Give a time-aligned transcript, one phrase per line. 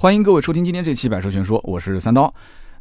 [0.00, 2.32] 欢迎各位收听今天这期《百车全说》，我是三刀。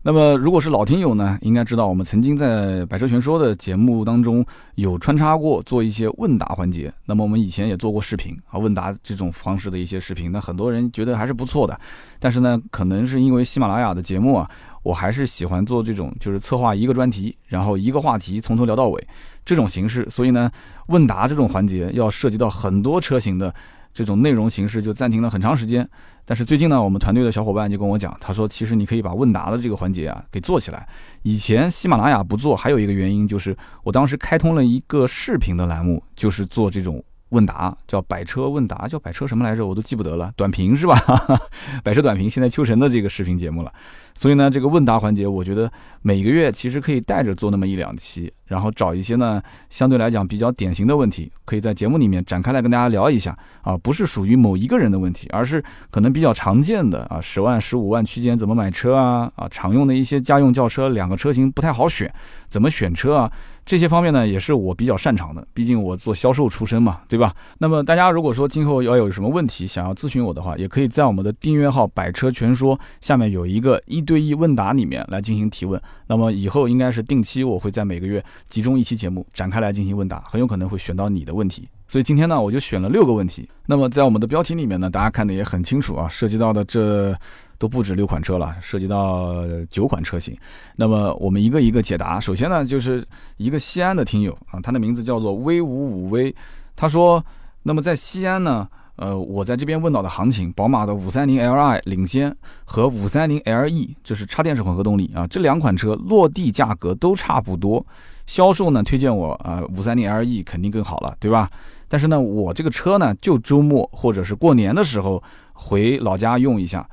[0.04, 4.46] 那么，如果是老听友呢，应该知道我们曾经在《百车全说》的节目当中
[4.76, 6.90] 有穿插过做一些问答环节。
[7.08, 11.78] 那么我们以前也做过视频啊，问答这种方式的一些视频，那很多人觉得还是不错的。
[12.20, 14.50] 但是呢，可能是因为喜马拉雅的节目啊，
[14.82, 19.08] 我还是喜欢做这种就是策划一个专题，然后一个话题从头聊到尾
[19.44, 20.08] 这种形式。
[20.10, 20.50] 所以呢，
[20.88, 23.54] 问答这种环节要涉及到很多车型的。
[24.00, 25.86] 这种内容形式就暂停了很长时间，
[26.24, 30.88] 但是最近呢，我们团队的小伙伴就跟我讲，他说其实你可以把问答的这个环节啊给做起来。
[31.24, 37.04] 以前喜马拉雅不做，还有一个原因就是我当时开通了一个视频的栏目，就是做这种。
[37.30, 39.66] 问答叫百车问答，叫百车什么来着？
[39.66, 40.32] 我都记不得了。
[40.36, 40.96] 短评是吧？
[41.84, 43.72] 百车短评，现在秋晨的这个视频节目了。
[44.16, 45.72] 所以呢，这个问答环节，我觉得
[46.02, 59.32] 每个月其实可以带着做那么一两期，然后找一些呢相对来讲比较典型的问题，可以在节目里面展开来跟大家聊一下啊，不是属于某一个人的问题，而是可能比较常见的啊，十万、十五万区间怎么买车啊？
[59.36, 62.12] 啊，常用的一些家用轿车，两个车型不太好选，
[62.50, 63.32] 怎么选车啊？
[63.70, 67.36] 这些方面呢，也是我比较擅长的，毕竟我做销售出身嘛，对吧？
[67.60, 75.80] 那么大家如果说今后要有什么问题想要咨询我的话，也可以在我们的订阅号“百车全说”下面有一个一对一问答里面来进行提问。
[76.08, 81.70] 那么以后应该是定期，我会在每个月集中一期节目展开来进行问答，很有可能会选到你的问题。
[81.88, 83.48] 所以今天呢，我就选了六个问题。
[83.68, 87.16] 那么在我们的标题里面呢，大家看的也很清楚啊，涉及到的这。
[87.60, 89.36] 都不止六款车了，涉及到
[89.70, 90.36] 九款车型。
[90.78, 92.18] 那么我们一个一个解答。
[92.20, 96.34] 首先呢，就是一个西安的听友啊，他的名字叫做 V 五五 V，
[96.76, 97.24] 他说，
[97.64, 98.66] 那么在西安呢，
[98.96, 107.86] 呃，我在这边问到的行情，宝马的五三零 Li 领先和五三零 LE，这是插电式混合动力啊，这两款车落地价格都差不多，
[108.26, 111.52] 销售呢推荐我啊五三零 LE 肯定更好了，对吧？
[111.90, 115.22] 但是呢，我这个车呢就周末或者是过年的时候
[115.52, 116.90] 回老家用一下。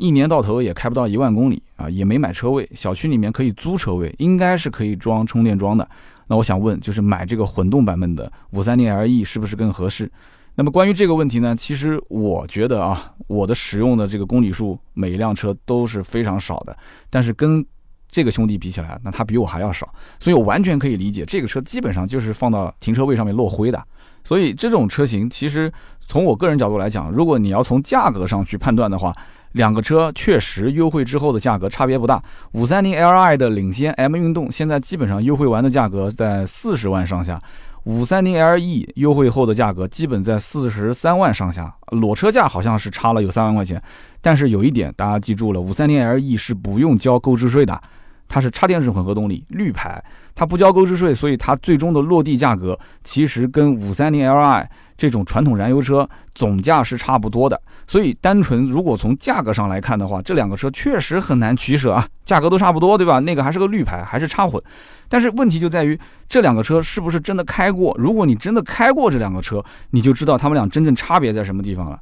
[0.00, 5.86] 一年到头也开不到一万公里啊，也没买车位，小区里面可以租车位，应该是可以装充电桩的。
[6.26, 10.10] 那我想问，就是买这个混动版本的五三零 LE 是不是更合适？
[10.54, 16.76] 那么关于这个问题呢，其实我觉得啊，我的使用的这个公里数，每一辆车都是非常少的，
[17.10, 17.64] 但是跟
[18.08, 19.88] 这个兄弟比起来，那他比我还要少，
[20.18, 23.82] 所以我完全可以理解，这个车基本上就是放到停车位上面落灰的。
[24.22, 25.72] 所以这种车型，其实
[26.06, 29.14] 从我个人角度来讲，如果你要从价格上去判断的话，
[29.52, 32.22] 两个车确实优惠之后的价格差别不大。
[32.52, 37.40] 五三零 Li 的领先 M 运动现在基本上优惠完的价格在四十万上下，
[37.84, 43.82] 五三零 LE 优惠后的价格基本在四十三万上下，裸车价好像是差了有三万块钱。
[44.20, 47.80] 但是有一点大家记住了，五三零 LE 是不用交购置税的，
[48.28, 50.02] 它是插电式混合动力，绿牌，
[50.34, 54.66] 它不交购置税，所以它最终的落地价格其实跟五三零 Li。
[55.00, 63.18] 这种传统燃油车总价是差不多的，所以单纯如果从价格上来看的话，这两个车确实很难取舍啊，价格都差不多，对吧？
[63.20, 64.62] 那个还是个绿牌，还是插混，
[65.08, 67.96] 但是问题就在于这两个车是不是真的开过？
[67.98, 71.98] 如果你真的开过这两个车，你就知道它们俩真正差别在什么地方了。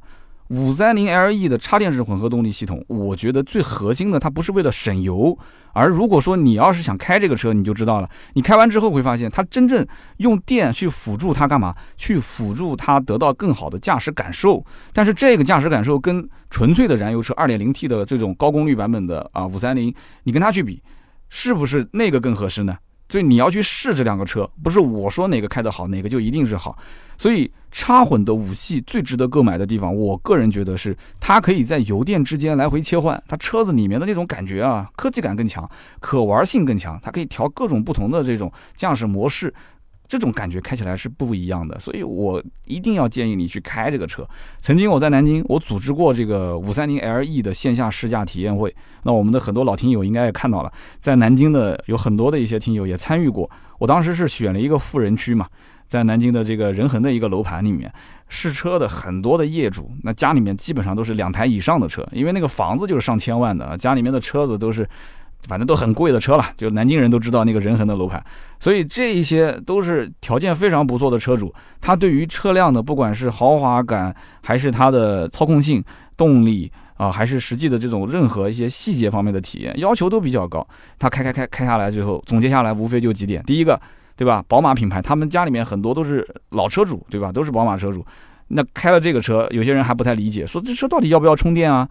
[0.49, 5.37] 五三零 LE 的插电式混合动力系统，我觉得最核心的，它不是为了省油。
[5.73, 8.09] 而如果说你要是想开这个车，你就知道了。
[8.33, 9.85] 你开完之后会发现，它真正
[10.17, 11.75] 用电去辅助它干嘛？
[11.97, 14.65] 去辅助它得到更好的驾驶感受。
[14.91, 19.93] 但是这个驾驶感受跟纯粹的燃油车 2.0T 的这种高功率版本的啊530，
[20.23, 20.81] 你跟它去比，
[21.29, 22.75] 是不是那个更合适呢？
[23.07, 26.77] 所以你要去试这两个车，不是我说哪个开得好，哪个就一定是好。
[27.17, 35.69] 所以插混的五系最值得购买的地方，我个人觉得是它可以在油电之间来回切换，它车子里面的那种感觉啊，科技感更强，
[35.99, 39.53] 可玩性更强，它可以调各种不同的这种驾驶模式。
[40.07, 44.27] 这种感觉开起来是不一样的，所以我一定要建议你去开这个车。
[44.59, 53.47] 曾经我在南京，我组织过这个五三零 LE 的线下试驾体验会，那我们的很多老听友应该也看到了，在南京的有很多的一些听友也参与过。
[53.77, 55.47] 我当时是选了一个富人区嘛，
[55.89, 57.91] 在南京的这个仁恒的一个楼盘里面
[58.29, 64.87] 试车的很多的业主，那家里面基本上都是两台以上的车，因为那个房子就是上千万的啊，家里面的车子都是。
[65.47, 68.21] 反正都很贵的车了，就南京人都知道那个仁恒的楼盘，
[68.59, 74.13] 所以这一些都是条件非常不错的车主，他对于车辆的不管是豪华感，
[74.43, 75.81] 还是它的操控性、
[76.17, 80.67] 动力啊，还是实际的这种任何一些细节方面的体验要求都比较高。
[80.99, 83.79] 他开开开开下来之后，总结下来无非就几点：第一个，
[84.19, 84.43] 对吧？
[84.49, 87.31] 宝马品牌，他们家里面很多都是老车主，对吧？
[87.31, 88.05] 都是宝马车主，
[88.49, 91.87] 那开了这个车，有些人还不太理解，说这车到底要不要充电啊？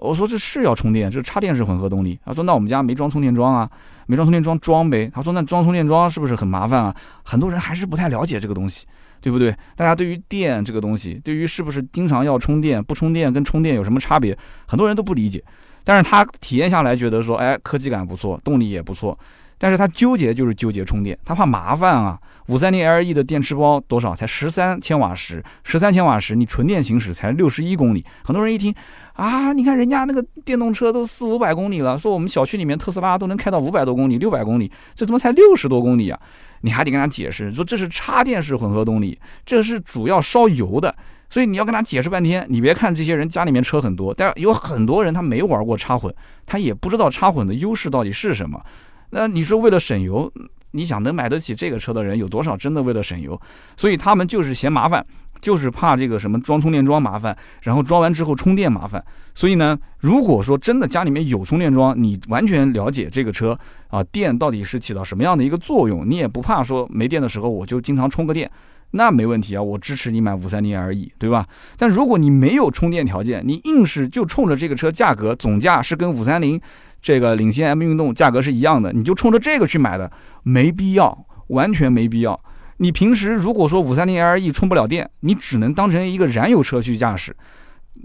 [0.00, 2.18] 我说这是要充电，这是插电式混合动力。
[2.24, 3.70] 他说那我们家没装充电桩啊，
[4.06, 5.10] 没装充电桩装呗。
[5.14, 6.96] 他说那装充电桩是不是很麻烦啊？
[7.22, 8.86] 很多人还是不太了解这个东西。
[9.18, 9.50] 对不对？
[9.74, 14.36] 大家对于电这个东西，对于是不是经常要充电，不充电跟充电有什么差别，
[14.66, 15.42] 很多人都不理解。
[15.82, 19.18] 但是他体验下来觉得说，哎，科技感不错，动力也不错。
[19.58, 22.18] 但是他纠结就是纠结充电，他怕麻烦啊。
[22.48, 24.14] 五三零 LE 的电池包多少？
[24.14, 28.04] 才十三千瓦时，十三千瓦时，你纯电行驶才六十一公里。
[28.22, 28.72] 很多人一听
[29.14, 36.20] 啊，你看人家那个电动车都四五百公里了，说我们小区里面特斯拉都能开到五百多公里、六百公里，这怎么才六十多公里啊？
[36.60, 40.94] 你还得跟他解释，说这是插电式混合动力，这是主要烧油的，
[41.28, 42.46] 所以你要跟他解释半天。
[42.48, 46.14] 你别看这些人家里面车很多，但有很多人他没玩过插混，
[46.46, 48.64] 他也不知道插混的优势到底是什么。
[49.10, 50.30] 那你说为了省油，
[50.72, 52.56] 你想能买得起这个车的人有多少？
[52.56, 53.40] 真的为了省油，
[53.76, 55.04] 所以他们就是嫌麻烦，
[55.40, 59.02] 就是怕这个什么装充电桩麻烦，然后装完之后充电麻烦。
[59.34, 63.58] 所以呢，如果说真的家里面有充电桩，你完全了解这个车
[63.88, 68.50] 啊，电到底是起到什么样的一个作用，你也不怕说没电的时候我就经常充个电，
[68.90, 71.46] 那没问题啊，我支持你买五三零 LE，对吧？
[71.78, 76.60] 但如果你没有充电条件，你硬是就冲着这个车价格总价是跟五三零。
[77.06, 80.10] 这个领先 M 运动价格是一样的，你就冲着这个去买的，
[80.42, 81.16] 没必要，
[81.50, 82.40] 完全没必要。
[82.78, 87.32] 你平时如果说五三零 LE 充不了电，你只能当成一个燃油车去驾驶，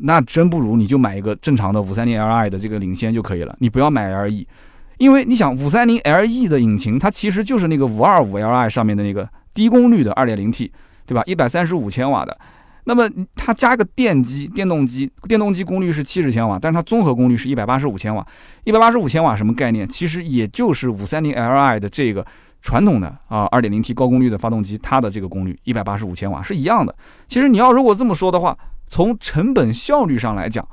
[0.02, 3.56] 那真不如你就买一个正常的五三零 Li 的这个领先就可以了。
[3.58, 4.46] 你不要买 LE，
[5.00, 10.72] 因为你想五三零 LE 的引擎，它其实就是那个五二五 Li 上面的那个低功率的二点零 T，
[11.08, 11.24] 对吧？
[11.26, 12.38] 一百三十五千瓦的。
[12.86, 18.26] 那么它加个电机，电动机，电动机功率是七十千瓦，但是它综合功率是一百八十五千瓦。
[18.64, 19.88] 一百八十五千瓦什么概念？
[19.88, 22.26] 其实也就是五三零 Li 的这个
[22.62, 26.96] 传统的啊二点零 T 高功率的发动机，它的这个功率一百八十五千瓦是一样的。
[27.28, 28.58] 其实你要如果这么说的话，
[28.88, 30.68] 从成本效率上来讲，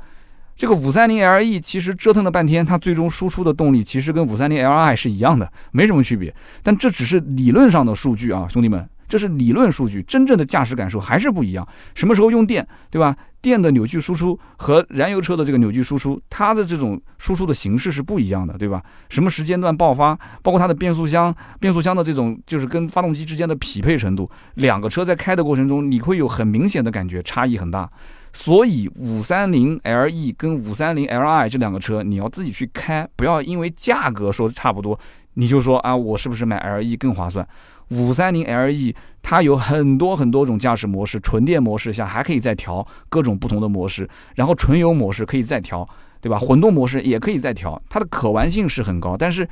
[0.57, 6.35] 这个五三零 LE 其实折腾了半天，它最终输出的动力其实跟五三零 Li 是一样的，没什么区别。
[6.63, 8.89] 但这只是理论上的数据啊，兄弟们。
[9.09, 11.67] 这是理论数据，真正的驾驶感受还是不一样。
[11.95, 13.17] 什么时候用电，对吧？
[13.41, 18.83] 电的扭矩输出和燃油车的这个扭矩输出，它的这种输出的形式是不一样的，对吧？
[19.09, 27.89] 什么时间段爆发，包括它的变速箱，变速箱的这种就是跟发动机之间的匹配程度，两个车在开的过程中，你会有很明显的感觉差异很大。
[28.33, 34.99] 所以五三零 LE 跟五三零 Li 这两个车，你要自己去开，不要因为价格说差不多，
[35.35, 37.47] 你就说啊，我是不是买 LE 更划算？
[37.89, 45.87] 五三零 LE 它有很多很多种驾驶模式，纯电模式下还可以再调各种不同的模式，然后纯油模式可以再调，
[46.21, 46.39] 对吧？
[46.39, 49.17] 混动模式也可以再调，它的可玩性是很高。
[49.17, 49.47] 但是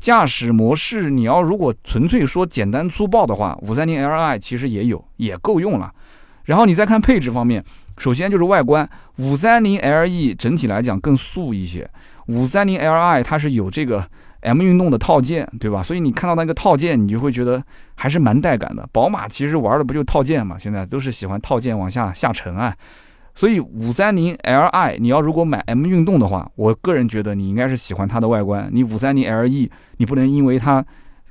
[0.00, 5.92] 驾驶模式你要如果纯粹说简单粗暴的话，五三零 Li 其实也有，也够用了。
[6.44, 7.62] 然后你再看配置方面，
[7.98, 11.88] 首先就是外观，五三零 LE 整体来讲更素一些，
[12.26, 14.08] 五三零 Li 它是有这个。
[14.42, 15.82] M 运动的套件，对吧？
[15.82, 17.62] 所以你看到那个套件，你就会觉得
[17.94, 18.88] 还是蛮带感的。
[18.92, 20.58] 宝马其实玩的不就套件嘛？
[20.58, 22.74] 现在都是喜欢套件往下下沉啊。
[23.34, 28.68] 所以五三零 Li，你要如果买 M 运动的话，我个人觉得你应该是喜欢它的外观。
[28.72, 30.84] 你五三零 LE，你不能因为它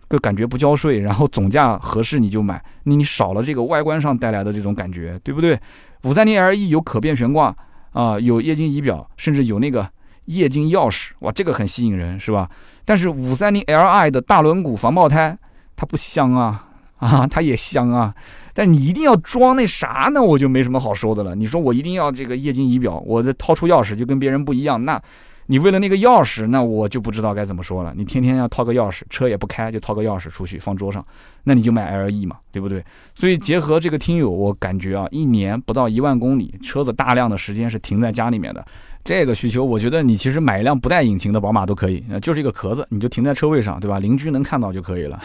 [0.07, 5.59] 个感觉不交税，然后总价合适你就买，你你少了这个外观上带来的这种感觉，对不对？
[6.03, 7.55] 五三零 LE 有可变悬挂
[7.91, 9.89] 啊，有液晶仪表，甚至有那个。
[10.25, 12.47] 液晶钥匙，哇，这个很吸引人，是吧？
[12.89, 15.37] 但是五三零 Li 的大轮毂防爆胎，
[15.75, 16.65] 它不香啊，
[16.97, 18.11] 啊，它也香啊。
[18.51, 21.35] 但你一定要装那啥呢，我就没什么好说的了。
[21.35, 24.99] 你说我一定要这个液晶仪表，我这掏出钥匙就跟别人不一样，那
[25.45, 27.93] 你为了那个钥匙，那我就不知道该怎么说了。
[27.95, 31.05] 你天天要掏个钥匙，车也不开，就掏个钥匙出去放桌上，
[31.43, 32.83] 那你就买 LE 嘛，对不对？
[33.13, 38.65] 所以结合这个听友，我感觉啊，一年不到一万公里，车子大量的时间是停在家里面的。
[39.03, 43.99] 这个需求，我觉得你其实买一辆不带引擎的宝马都可以，就是一个壳子，你就停在车位上，对吧？
[43.99, 45.19] 邻居能看到就可以了。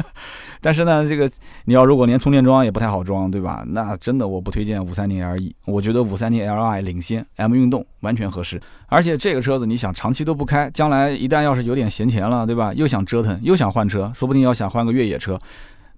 [0.62, 1.30] 但是呢，这个
[1.66, 3.62] 你要如果连充电桩也不太好装，对吧？
[3.68, 8.60] 那真的我不推荐五三零 LE，我觉得五三零 Li 领先 M 运动完全合适。
[8.86, 12.72] 而且这个车子你想长期都不开，将来一旦要是有点闲钱了，对吧？
[12.74, 15.38] 又想折腾，又想换车，说不定要想换个越野车。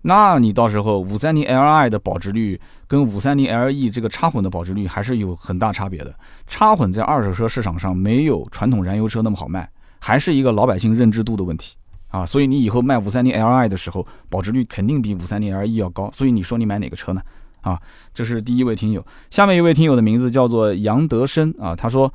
[0.02, 6.14] 那你到时候五三零 Li 的保值率跟五三零 LE 这个插混的保值率还是有很大差别的。
[6.46, 11.74] 插混在二手车市场上没有传统燃油车那么好卖，还是一个老百姓认知度的问题
[12.08, 12.24] 啊。
[12.24, 16.08] 所以你以后卖五三零 Li 的时候，保值率肯定比五三零 LE 要高。
[16.14, 17.20] 所以你说你买哪个车呢？
[17.60, 17.78] 啊，
[18.14, 19.04] 这是第一位听友。
[19.30, 22.10] 下面一位听友的名字叫做杨德生啊，他说，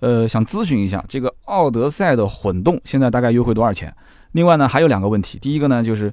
[0.00, 3.94] 呃，想咨询一下这个奥德赛的混动现在大概优惠多少钱？
[4.32, 6.12] 另外呢，还有两个问题，第一个呢就是。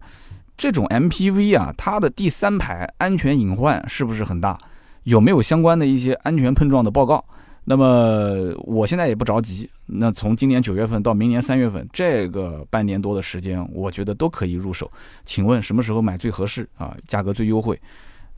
[0.57, 4.57] 这种 MPV 啊，它的第三排安全隐患是不是很大？
[5.03, 7.23] 有没有相关的一些安全碰撞的报告？
[7.63, 9.69] 那么我现在也不着急。
[9.85, 14.89] 那从今年九月份到明年三月份，这个半年多的时间，我觉得都可以入手。
[15.25, 16.95] 请问什么时候买最合适啊？
[17.07, 17.79] 价格最优惠？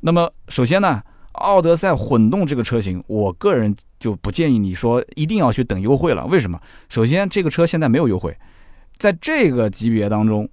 [0.01, 1.01] 那么首先呢，
[1.33, 6.25] 奥德赛混动这个车型，我个人就不建议你说一定要去等优惠了。
[6.25, 6.59] 为什么？
[6.89, 8.35] 首先这个车现在没有优惠，
[8.97, 10.49] 在这个级别当中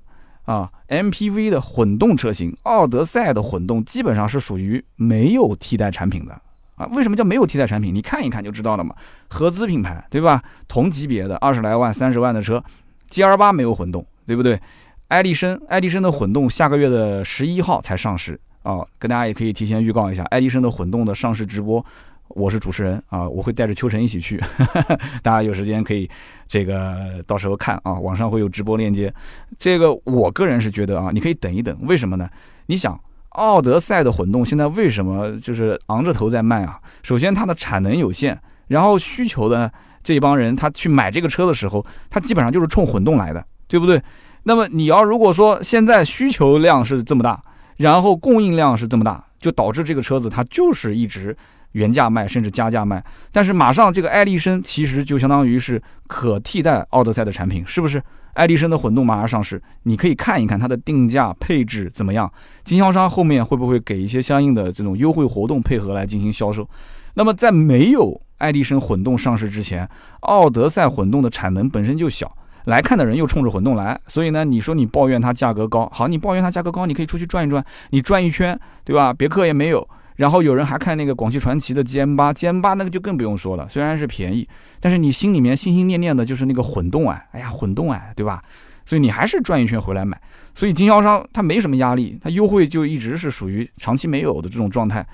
[0.47, 6.33] 啊，MPV 的混动车型，奥德赛的混动基本上是属于没有替代产品的
[6.77, 6.87] 啊。
[6.95, 7.95] 为什么叫没有替代产品？
[7.95, 8.95] 你看一看就知道了嘛。
[9.29, 10.43] 合资品牌对吧？
[10.67, 12.63] 同级别的二十来万、三十万的车
[13.11, 14.61] ，GL 八没有混动，对不对？
[15.09, 21.85] 爱力绅，爱力绅的混动下个月的十一号才上市啊，跟大家也可以提前预告一下，爱力绅的混动的上市直播，
[22.29, 24.43] 我是主持人啊，我会带着秋晨一起去，
[25.23, 26.09] 大家有时间可以
[26.47, 29.13] 这个到时候看啊，网上会有直播链接。
[29.59, 32.29] 这个我个人是觉得啊，你可以等一等，为什么呢？
[32.67, 32.99] 你想，
[33.31, 36.81] 奥德赛的混动现在为什么就是昂着头在卖啊？
[37.03, 44.03] 首先它的产能有限，然后需求的这一帮人他去买这个车的时候，他基本上就是冲混动来的，对不对？
[44.43, 47.43] 那么你要如果说现在需求量是这么大，
[47.79, 51.37] 然后供应量是这么大，就导致这个车子它就是一直
[51.77, 53.05] 原价卖，甚至加价卖。
[53.31, 58.03] 但是马上这个爱力绅其实就相当于是可替代奥德赛的产品，是不是？
[58.33, 62.31] 爱力绅的混动马上上市，你可以看一看它的定价配置怎么样，
[62.65, 66.69] 经销商后面会不会给一些相应的这种优惠活动配合来进行销售？
[67.15, 69.89] 那么在没有爱力绅混动上市之前，
[70.21, 72.31] 奥德赛混动的产能本身就小。
[72.67, 79.15] 来看的人又冲着混动来，所以呢，你说你抱怨它价格高，好，你抱怨它价格高，你可以出去转一转，你转一圈，对吧？
[79.15, 84.49] 别克也没有，然后有人还看那个广汽传祺的 GM 八，GM 八那个就更不用说了，虽然是便宜，
[84.81, 88.43] 但是你心里面心心念念的就是那个混动哎，哎呀，混动哎，对吧？
[88.85, 90.21] 所以你还是转一圈回来买，
[90.55, 95.05] 所以经销商他没什么压力，他优惠就一直是属于长期没有的这种状态，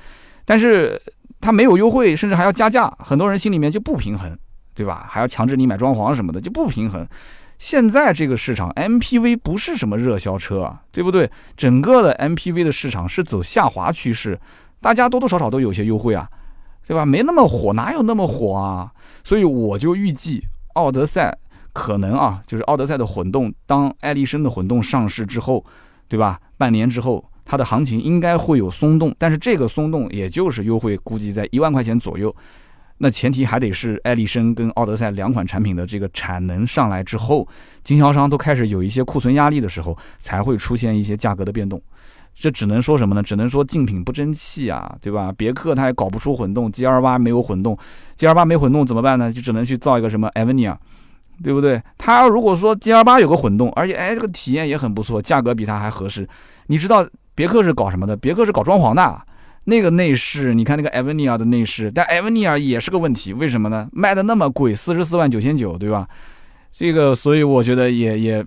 [0.44, 1.00] 但是
[1.40, 4.36] 他没有优惠，甚至还要加价，很多人心里面就不平衡，
[4.74, 5.06] 对吧？
[5.08, 7.08] 还要强制你买装潢什么的，就不平衡。
[7.58, 11.30] 现在这个市场，MPV 不是什么热销车啊，对不对？
[11.56, 14.38] 整个的 MPV 的市场是走下滑趋势，
[14.82, 16.28] 大家多多少少都有些优惠啊，
[16.86, 17.06] 对吧？
[17.06, 18.92] 没那么火，哪有那么火啊？
[19.24, 20.42] 所以我就预计，
[20.74, 21.38] 奥德赛
[21.72, 25.64] 可能啊，就是奥德赛的混动，当爱力绅的混动上市之后，
[26.08, 26.40] 对吧？
[26.58, 32.34] 半年之后，它的行情应该会有松动，但是这个松动也就是优惠，估计在一万块钱左右。
[32.98, 37.46] 那前提还得是爱力绅跟奥德赛两款产品的这个产能上来之后，
[37.82, 41.80] 经销商都开始有一些库存压力的时候，才会出现一些价格的变动。
[42.34, 43.22] 这只能说什么呢？
[43.22, 45.32] 只能说竞品不争气啊，对吧？
[45.36, 47.76] 别克它也搞不出混动，G L 八没有混动
[48.16, 49.32] ，G L 八没混动怎么办呢？
[49.32, 50.76] 就只能去造一个什么 Avenir，
[51.42, 51.80] 对不对？
[51.98, 56.28] 它如果说 G L 八有个混动，而且哎这个体验也很不错，价格比它还合适，
[56.66, 58.16] 你知道别克是搞什么的？
[58.16, 59.22] 别克是搞装潢的。
[59.64, 63.88] 那个内饰，你看那个 Avenir 的内饰，但 Avenir 也是个问题，为什么呢？
[63.92, 66.08] 卖的那么贵，四十四万九千九，对吧？
[66.72, 68.44] 这个，所以我觉得也也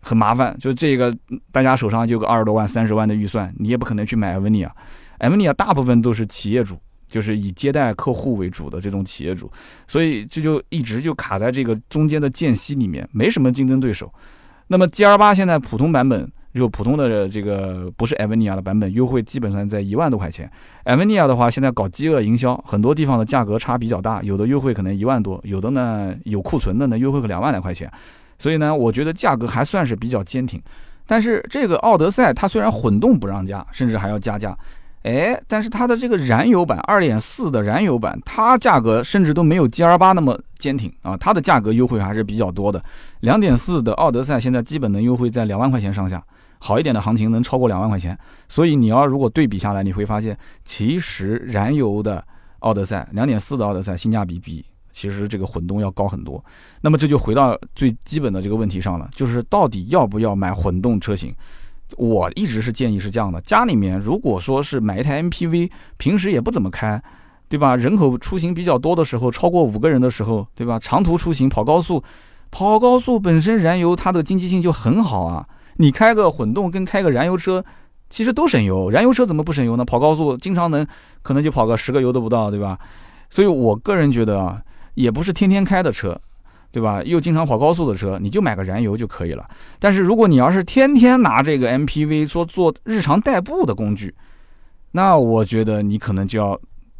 [0.00, 0.56] 很麻烦。
[0.58, 1.16] 就这个，
[1.52, 4.70] 大家手上就个二十多万、三十万的预算，你也不可能去买 Avenir。
[5.18, 6.78] Avenir 大部分都是企业主，
[7.08, 9.50] 就是以接待客户为主的这种企业主，
[9.86, 14.12] 所以这就一直就卡在这个中间的间隙里面，没什么竞争对手。
[14.68, 16.30] 那么 G L 八现在普通版本。
[16.52, 20.50] 就普通的这个不是 a v e n i a 的版本，优惠基本上在一万多块钱。
[20.82, 27.88] a v e n i a 的话，现在搞饥饿营销，很多地方的价格差比较大，有的优惠可能一万多，有的呢有库存的呢优惠个两万来块钱。
[28.40, 30.60] 所以呢，我觉得价格还算是比较坚挺。
[31.06, 34.56] 但是这个奥德赛它虽然混动不让加，甚至还要加价。
[35.02, 42.82] 哎，但是它的这个燃油版，二点四的燃油版，它价格甚至都没有 G R 八那么坚挺啊，它的价格优惠还是比较多的。
[43.20, 46.22] 两点四的奥德赛现在基本能优惠在两万块钱上下，
[46.58, 48.18] 好一点的行情能超过两万块钱。
[48.48, 52.22] 所以你要如果对比下来，你会发现，其实燃油的
[52.58, 54.64] 奥德赛，两点四的奥德赛性价比比
[55.00, 56.44] 其实这个混动要高很多。
[56.82, 61.34] 那么这就回到最基本的这个问题上了，就是到底要不要买混动车型？
[61.96, 67.02] 我一直是建议是这样的，家里面如果说是买一台 MPV，平时也不怎么开，
[67.48, 67.76] 对吧？
[67.76, 70.78] 人口出行比较多的时候，超过五个人的时候，对吧？
[70.78, 72.04] 长途出行跑高速，
[72.50, 75.46] 跑高速本身燃油它的经济性就很好啊。
[75.76, 77.64] 你开个混动跟开个燃油车，
[78.10, 78.90] 其实都省油。
[78.90, 79.84] 燃油车怎么不省油呢？
[79.84, 80.86] 跑高速经常能
[81.22, 82.78] 可能就跑个十个油都不到，对吧？
[83.30, 84.60] 所以我个人觉得啊，
[84.94, 86.20] 也不是天天开的车。
[86.72, 87.02] 对吧？
[87.02, 89.44] 又经常跑高速的车，你就买个燃油就可以了。
[89.80, 94.14] 但是如果你要是天天拿这个 MPV 说做日常代步的工具，
[94.92, 96.56] 那我觉得你可能就要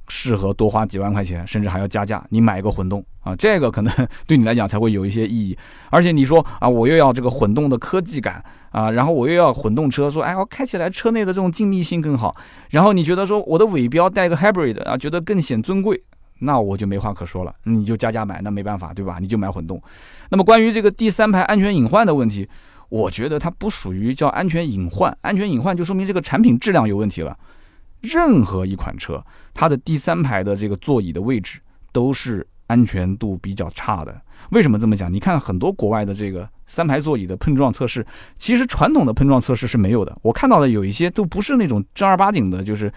[0.09, 3.95] 适合多花几万块钱，甚至还要加价，你买一个混动啊，这个可能
[4.27, 5.57] 对你来讲才会有一些意义。
[5.91, 12.35] 而且你说啊，我又要这个混动的科技感啊，然后我又要混动车，说哎，我开起来车内的这种静谧性更好，
[12.71, 16.03] 然后你觉得说我的尾标带一个 hybrid 啊，觉得更显尊贵。
[16.41, 19.19] 那我就没话可说了，你就加价买，那没办法，对吧？
[19.21, 19.81] 你就买混动。
[20.31, 22.49] 那么关于这个第三排安全隐患的问题，
[22.89, 27.39] 我觉得它不属于叫安全隐患，安全隐患就说明这个产品质量有问题了。
[28.01, 31.61] 任何一款车，它的第三排的这个座椅的位置
[31.93, 34.21] 都是安全度比较差的。
[34.53, 35.13] 为什么这么讲？
[35.13, 38.07] 你看很多国外的这个三排座椅的碰撞测试，
[38.39, 40.17] 其实传统的碰撞测试是没有的。
[40.23, 42.91] 我看到的有一些都不是那种正儿八经的，就是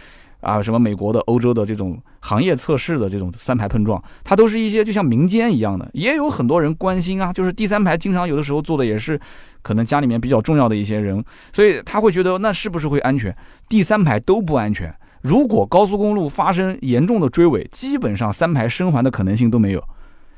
[0.44, 5.90] 啊什么美国的、欧洲的这种行业测试的这种三排碰撞，它都是一些就像民间一样的。
[5.94, 9.20] 也有很多人关心啊，就是第三排经常有的时候坐的也是
[9.62, 13.36] 可能家里面比较重要的一些人，所以他会觉得那是不是会安全？
[13.68, 14.94] 第三排都不安全。
[15.22, 19.82] 如果高速公路发生严重的追尾，基本上三排生还的可能性都没有。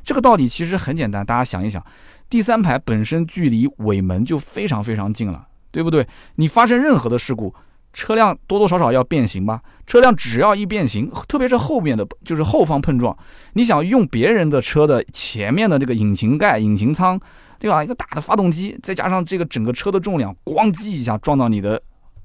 [0.04, 1.84] 这个道理其实很简单，大家想一想，
[2.30, 6.08] 第三排本身距离尾门就非常非常近了，对不对？
[6.36, 7.56] 你发生任何的事故，
[7.96, 9.60] 车辆多多少少要变形吧？
[9.88, 13.18] 车辆只要一变形，特别是后面的就是后方碰撞，
[13.54, 17.20] 你想用别人的车的前面的这个引擎盖、引擎舱，
[17.58, 17.84] 对吧？
[17.84, 21.82] 一个大的发动机，再加上这个整个车的重量，咣叽一下撞到你的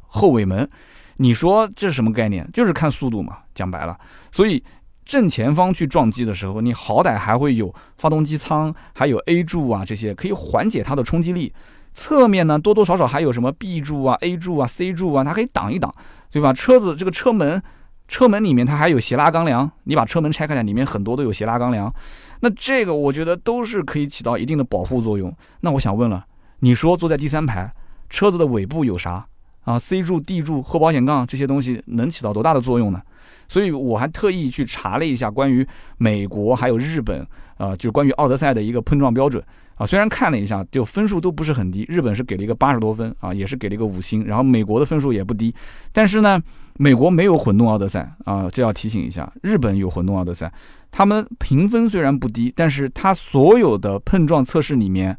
[0.08, 0.68] 后尾门，
[1.16, 2.46] 你说这是什么概念？
[2.52, 3.98] 就是看速度嘛，讲白了，
[4.30, 4.62] 所以。
[5.02, 11.52] 正前方去撞击的时候，你好歹还会有发动机舱，还有 A 柱啊这些可以缓解它的冲击力。
[11.92, 15.92] 侧面呢，多多少少还有什么 B 柱啊、A 柱啊、C 柱啊，它可以挡一挡，
[16.30, 16.52] 对吧？
[16.52, 17.62] 车子这个车门，
[18.08, 21.92] 车门里面它还有斜拉钢梁，你把车门拆开来，里面很多都有斜拉钢梁。
[22.40, 25.34] 那这个我觉得都是可以起到一定的保护作用。
[25.60, 26.24] 那我想问了，
[26.60, 27.72] 你说坐在第三排，
[28.08, 29.26] 车子的尾部有啥
[29.64, 33.02] 啊？C 柱、D 柱、后保险杠这些东西能起到多大的作用呢？
[33.50, 35.66] 所以我还特意去查了一下关于
[35.98, 37.26] 美国还有日本，
[37.56, 39.42] 啊，就关于奥德赛的一个碰撞标准
[39.74, 39.84] 啊。
[39.84, 44.24] 虽然看了一下，就分数都不是很低，日本是给了一个八十多分啊，也是给了一个五星。
[44.24, 45.52] 然后美国的分数也不低，
[45.92, 46.40] 但是呢，
[46.78, 49.30] 美国没有混动奥德赛啊，这要提醒一下。
[49.42, 50.52] 日本有混动奥德赛，
[50.92, 55.18] 他们评分虽然不低，但是它所有的碰撞测试里面。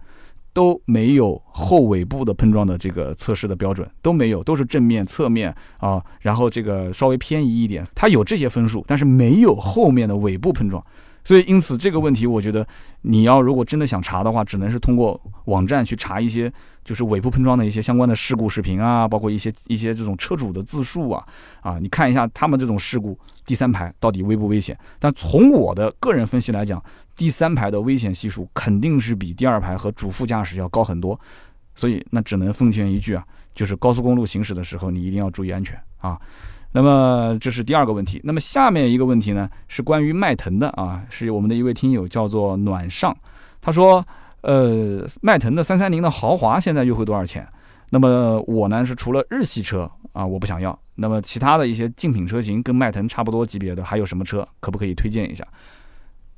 [0.53, 10.83] 都没有后尾部的碰撞的这个测试的标准都没有，都是正面、侧面啊，然后这个稍微偏移一点，它有这些分数，但是没有后面的尾部碰撞。
[11.23, 12.67] 所以，因此这个问题，我觉得
[13.03, 16.51] 你要如果真的想查的话，只能是通过网站去查一些
[16.83, 21.25] 就是尾部碰撞的一些相关的事故视频啊，包括一些一些这种车主的自述啊，
[21.61, 24.77] 啊，你看一下他们这种事故第三排到底危不危险？
[24.99, 26.83] 但从我的个人分析来讲，
[27.15, 31.19] 第三排的危险系数肯定是比第二排和主副驾驶要高很多。
[31.73, 33.23] 所以，那只能奉劝一句啊，
[33.55, 36.19] 就是高速公路行驶的时候，你一定要注意安全啊。
[36.73, 38.19] 那么这是第二个问题。
[38.25, 43.15] 那么下面一个问题呢，是关于迈腾的啊，是我们的一位听友叫做暖上，
[43.61, 44.05] 他说，
[44.41, 47.47] 呃，迈腾的三三零的豪华现在优惠多少钱？
[47.89, 50.77] 那么我呢是除了日系车啊，我不想要。
[50.95, 55.45] 那么其他的一些竞品车型跟迈腾差不多级别的还有什么车，可不可以推荐一下？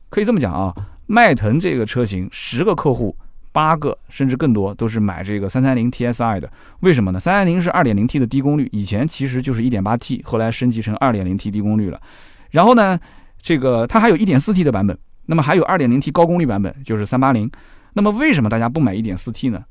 [0.10, 0.74] 可以这么讲啊，
[1.08, 3.16] 迈腾这个车型十个客户。
[3.52, 7.20] 八个甚至更多都是买这个三三零 TSI 的，为什么呢？
[7.20, 12.02] 三三零是二点零 T 的低功率，以前其实就是一点八 T，后来升级成二点零 T 低功率了。
[12.50, 13.00] 然后呢，
[13.40, 17.48] 这个它还有一点四 T 的版本，那么还有二点零 T 高功率版本，就是三八零。
[17.94, 19.64] 那么为什么大家不买一点四 T 呢？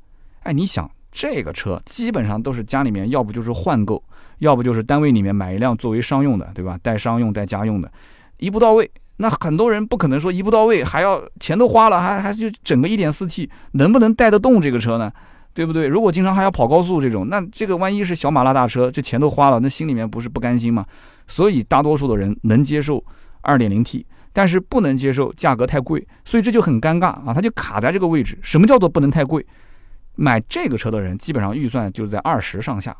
[0.43, 4.03] 哎，你想这个车基本上都是家里面要不就是换购，
[4.39, 6.77] 要不就是单位里面买一辆作为商用的，对吧？
[6.81, 7.91] 带商用带家用的，
[8.37, 8.89] 一步到位。
[9.17, 15.11] 那很多人不可能说一步到位，还要钱都花了，还还就整个一点四 T，能不能带得动这个车呢？
[15.53, 15.85] 对不对？
[15.85, 20.83] 如果经常还要跑高速这种，那这个万一是小马拉大车，这钱都花了，那心里面不是不甘心吗？
[21.27, 23.03] 所以大多数的人能接受
[23.41, 28.37] 二点零 T，但是不能接受价格太贵，所以这就很尴尬啊，它就卡在这个位置。
[28.41, 29.45] 什么叫做不能太贵？
[30.15, 32.95] 买这个车的人基本上预算就在二十上下，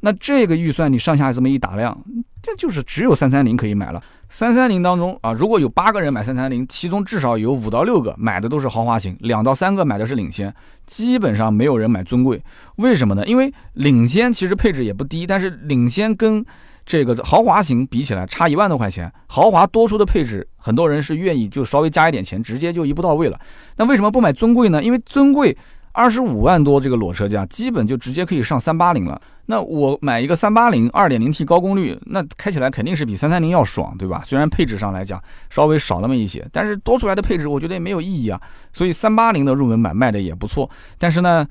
[0.00, 2.04] 那这个预算你上下这么一打量，
[2.42, 4.02] 这就是只有三三零可以买了。
[4.28, 10.52] 三三零当中啊，如果有八个人买三三零，其中至少有五到六个买的都是豪华型，两到三个买的是领先，
[10.86, 12.42] 基本上没有人买尊贵。
[12.76, 13.24] 为什么呢？
[13.26, 16.44] 因为领先其实配置也不低，但是领先跟
[16.84, 23.40] 这个豪华型比起来差一万多块钱，豪华多出的配置，很多人是愿意就稍微加一点钱，直接就一步到位了。
[23.76, 24.82] 那为什么不买尊贵呢？
[24.82, 25.56] 因为尊贵。
[25.96, 29.20] 二十五万多这个裸车价，基本就直接可以上三八零了。
[29.46, 34.20] 那我买一个三八零二点零 T 高功率，那开起来肯定是比三三零要爽，对吧？
[34.26, 38.40] 虽然配置上来讲稍微少那么一些，但是多出来的配置我觉得也没有意义啊。
[38.72, 40.68] 所以三八零的入门版卖的也不错，
[40.98, 41.46] 但是呢，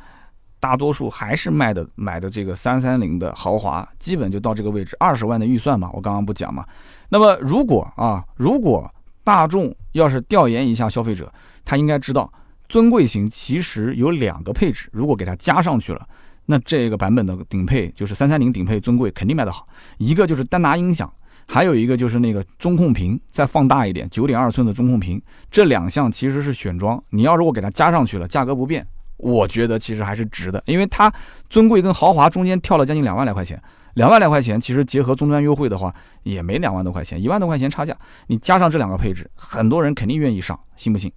[0.63, 6.65] 大多数还是卖的买的这个三三零的豪华，基本就到这个位置，二十万的预算嘛，我刚刚不讲嘛。
[7.10, 8.89] 那么如果啊，如果
[9.26, 11.30] 大众要是调研一下消费者，
[11.65, 12.32] 他应该知道。
[12.69, 16.08] 尊贵型其实有两个配置，如果给它加上去了，
[16.45, 19.67] 那这个版本的顶配就是三三零顶配尊贵肯定卖得好。
[19.97, 21.12] 一个就是丹拿音响，
[21.45, 25.21] 还有一个就是那个中控屏再放大一点，九点二寸的中控屏，
[25.52, 27.04] 这两项其实是选装。
[27.10, 28.88] 你要如果给它加上去了，价格不变，
[29.23, 31.12] 我觉得其实还是值的，因为它
[31.49, 33.59] 尊贵跟豪华中间跳了将近两万来块钱，
[33.93, 37.95] 两万来块钱，其实结合终端优惠的话，也没两万多块钱，一万多块钱差价，
[38.27, 41.12] 你加上这两个配置，很多人肯定愿意上，信不信？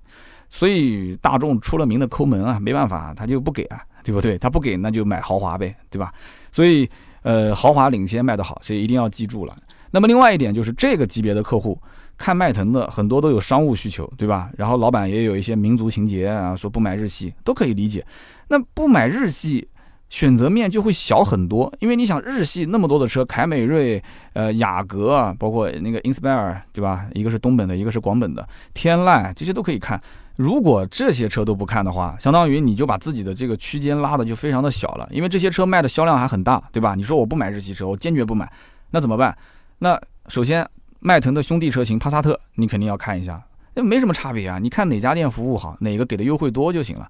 [0.48, 4.38] 所以大众出了名的抠门啊，没办法，他就不给啊，对不对？
[4.38, 6.12] 他不给，那就买豪华呗，对吧？
[6.52, 6.88] 所以，
[7.22, 9.56] 呃，豪华领先卖得好，所以一定要记住了。
[9.90, 11.76] 那么另外一点就是这个级别的客户
[12.18, 14.50] 看迈腾的很多都有商务需求，对吧？
[14.56, 18.04] 然后老板也有一些民族情节啊，说不买日系都可以理解。
[18.48, 19.68] 那不买日系。
[20.08, 24.00] 选择面就会小很多，因为你想日系那么多的车，凯美瑞、
[24.34, 27.06] 呃雅阁啊，包括那个 Inspire，对吧？
[27.12, 30.00] 一个是东本的，一个是广本的，天籁这些都可以看。
[30.36, 36.94] 如果这些车都不看的话，相当于你就把自己的这个区间拉的就非常的小了，因为这些车卖的销量还很大，对吧？
[36.94, 38.48] 你说我不买日系车，我坚决不买，
[38.92, 39.36] 那怎么办？
[39.80, 40.64] 那首先
[41.06, 43.40] 迈腾的兄弟车型帕萨特，你肯定要看一下，
[43.74, 47.08] 那没什么差别啊，你看哪家店服务好，哪个给的优惠多就行了。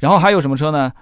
[0.00, 0.92] 然后还有什么车呢？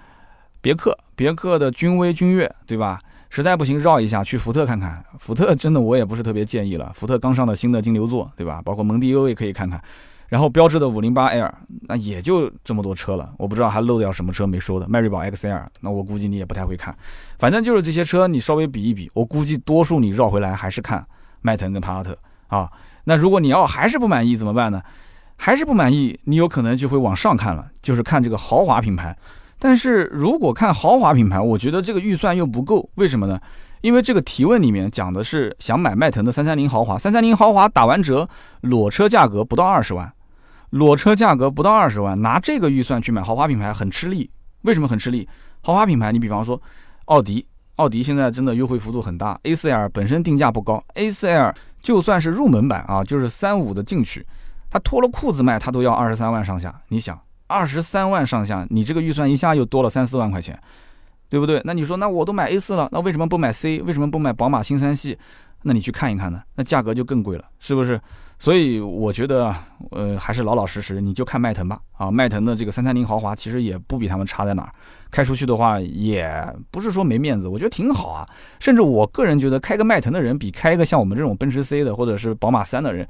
[0.61, 2.99] 别克，别克的君威、君越，对吧？
[3.31, 5.03] 实在不行绕一下去福特看看。
[5.17, 6.91] 福特真的我也不是特别建议了。
[6.93, 8.61] 福特刚上的新的金牛座，对吧？
[8.63, 9.81] 包括蒙迪欧也可以看看。
[10.29, 11.51] 然后标致的五零八 L，
[11.87, 13.33] 那也就这么多车了。
[13.39, 14.87] 我不知道还漏掉什么车没说的。
[14.87, 16.95] 迈锐宝 XL，那我估计你也不太会看。
[17.39, 21.03] 反正就是这些车，你稍微比一比，我估计多数你绕回来还是看
[21.41, 22.15] 迈腾跟帕萨特
[22.47, 22.69] 啊。
[23.05, 24.81] 那如果你要还是不满意怎么办呢？
[25.37, 29.15] 还是不满意，你有可能就会往上看了，就是看这个豪华品牌。
[29.59, 33.39] 但是如果看豪华品牌，我觉得这个预算又不够，为什么呢？
[33.81, 38.27] 因为这个提问里面讲的是想买迈腾的三三零豪华，三三零豪华打完折，
[38.61, 40.11] 裸车价格不到二十万，
[40.71, 44.29] 裸车价格不到二十万，拿这个预算去买豪华品牌很吃力。
[44.61, 45.27] 为什么很吃力？
[45.61, 46.59] 豪华品牌，你比方说
[47.05, 51.53] 奥迪，奥迪现在真的优惠幅度很大，A4L 本身定价不高，A4L
[51.85, 54.25] 就算是入门版啊，就是三五的进取，
[54.71, 57.15] 它脱了裤子卖，它都要二十三万上下，你想？
[57.45, 60.59] 二十三万上下，你这个预算一下又多了三四万块钱，
[61.29, 61.61] 对不对？
[61.63, 63.83] 那你说，那我都买 A 四了，那为什么不买 C？
[63.83, 65.15] 为什么不买宝马新三系？
[65.61, 68.01] 那你去看一看呢，那价格就更贵了，是不是？
[68.39, 69.55] 所以我觉得，
[69.91, 71.79] 呃，还是老老实实，你就看迈腾吧。
[71.93, 74.73] 啊，迈腾的这个三三零豪华其实也不比他们差在哪儿，
[75.11, 76.29] 开出去的话也
[76.71, 78.27] 不是说没面子，我觉得挺好啊。
[78.59, 83.07] 甚至我个人觉得，开个迈腾的人比开一个像我们这种奔驰 C 的或者是宝马三的人。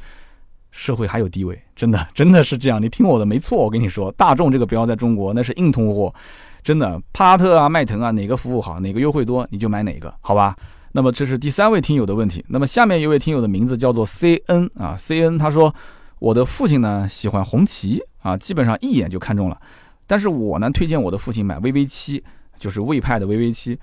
[0.77, 2.81] 社会还有地位，真的真的是这样。
[2.81, 3.57] 你听我的，没错。
[3.59, 6.13] 我跟你说，大众这个标在中国那是硬通货，
[6.61, 7.01] 真的。
[7.13, 10.53] 帕萨特啊，迈腾啊，哪个服务好，哪个优惠多，你就买哪个，好吧？
[10.91, 12.43] 那么这是第三位听友的问题。
[12.49, 15.73] 那么下面一位听友的名字叫做 C N 啊，C N 他说，
[16.19, 19.57] 我的父亲呢喜欢红旗啊，基本上一眼就看中了。
[20.07, 22.23] 但是我呢推荐我的父亲买 VV 七，
[22.59, 23.79] 就是魏派的 VV 七，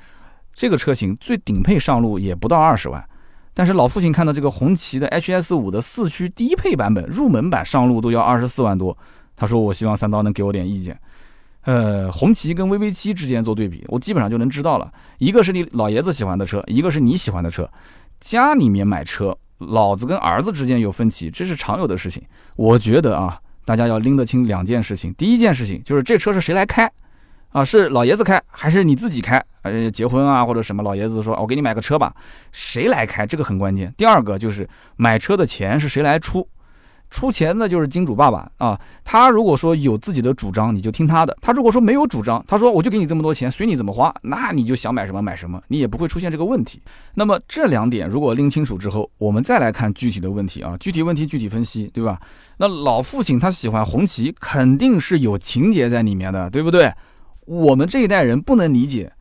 [0.52, 3.04] 这个车型最顶配上路也不到二十万。
[3.54, 8.96] 但是老父亲看到这个红旗的 HS 五的四驱低配版本入门版上路都要二十四万多，
[9.36, 10.98] 他说我希望三刀能给我点意见。
[11.64, 17.70] 呃，红旗跟 VV 七之间做对比，我基本上就能知道了，一个是你老爷子喜欢的车，一个是你喜欢的车。
[18.20, 22.22] 家里面买车，老子跟儿子之间有分歧，这是常有的事情。
[22.56, 25.12] 我觉得啊，大家要拎得清两件事情。
[25.14, 26.90] 第一件事情就是这车是谁来开。
[27.50, 29.44] 啊，是老爷子开还是你自己开？
[29.60, 32.14] 呃，结婚啊或者什么，老爷子说，我给你买个车吧，
[32.50, 33.26] 谁来开？
[33.26, 33.92] 这个很关键。
[33.94, 36.48] 第二个就是买车的钱是谁来出？
[37.12, 38.80] 出钱的就是金主爸爸啊。
[39.04, 46.80] 他如果说有自己的主张，你就听他的；他如果说没有主张，他说我就给你这么多钱，随你怎么花，那你就想买什么买什么，你也不会出现这个问题。
[47.14, 52.18] 那么这两点如果拎清楚之后，我们再来看具体的问题啊，具体问题具体分析，对吧？
[52.56, 56.92] 那老父亲他喜欢红旗，肯定是有情节在里面的，对不对？
[57.44, 59.12] 我们这一代人不能理解，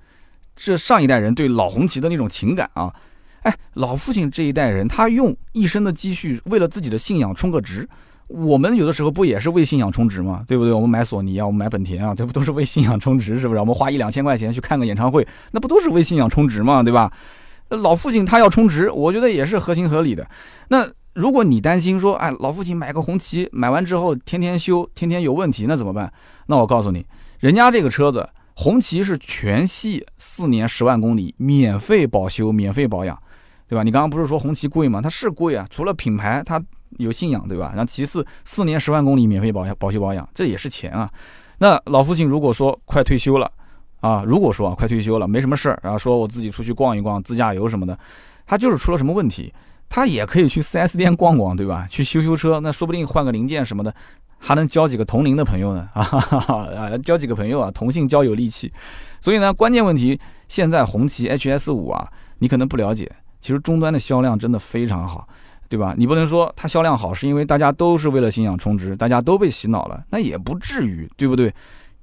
[0.56, 2.93] 这上一代人对老红旗的那种情感啊！
[3.41, 7.88] 哎，老父亲这一代人，他用一生的积蓄为了自己的信仰充个值。
[8.27, 10.43] 我们有的时候不也是为信仰充值吗？
[10.47, 10.71] 对不对？
[10.71, 13.39] 我们买索尼啊，我们买本田啊，这不都是为信仰充值？
[13.39, 13.60] 是不是？
[13.60, 16.82] 我们花一两千块钱去看个演唱会，那不都是为信仰充值吗？
[16.82, 17.12] 对吧？
[17.69, 20.25] 老父亲他要充值，我觉得也是合情合理的。
[20.69, 26.12] 那如果你担心说，哎，老父亲买个红旗，买完之后天天修，天天有问题，那怎么办？
[26.47, 27.06] 那我告诉你。
[27.39, 33.21] 人家这个车子红旗是全系四年十万公里免费保修、免费保养，
[33.71, 33.84] 对吧？
[33.84, 34.99] 你刚刚不是说红旗贵吗？
[35.01, 36.62] 它是贵啊，除了品牌，它
[36.97, 37.69] 有信仰，对吧？
[37.73, 41.10] 然后其次，四年十万公里免费保养、保修保养，这也是钱啊。
[41.57, 43.49] 那老父亲如果说快退休了
[44.01, 47.97] 啊，如果说啊快退休了，没什么事儿，然后说我自己出去逛一逛、自驾游什么的，
[48.45, 49.53] 他就是出了什么问题，
[49.88, 51.88] 他也可以去 4S 店逛逛，对吧？
[51.89, 53.95] 去修修车，那说不定换个零件什么的。
[54.43, 56.01] 还能交几个同龄的朋友呢啊
[56.75, 56.97] 啊！
[57.03, 58.73] 交几个朋友啊，同性交友利器。
[59.19, 63.07] 所以呢，关键问题现在红旗 HS 五啊，你可能不了解，
[63.41, 65.27] 其实终端的销量真的非常好，
[65.67, 65.93] 对吧？
[65.97, 71.54] 你不能说它销量好是因为大家都是为了信仰充值，大家都被洗脑了，那也不至于，对不对？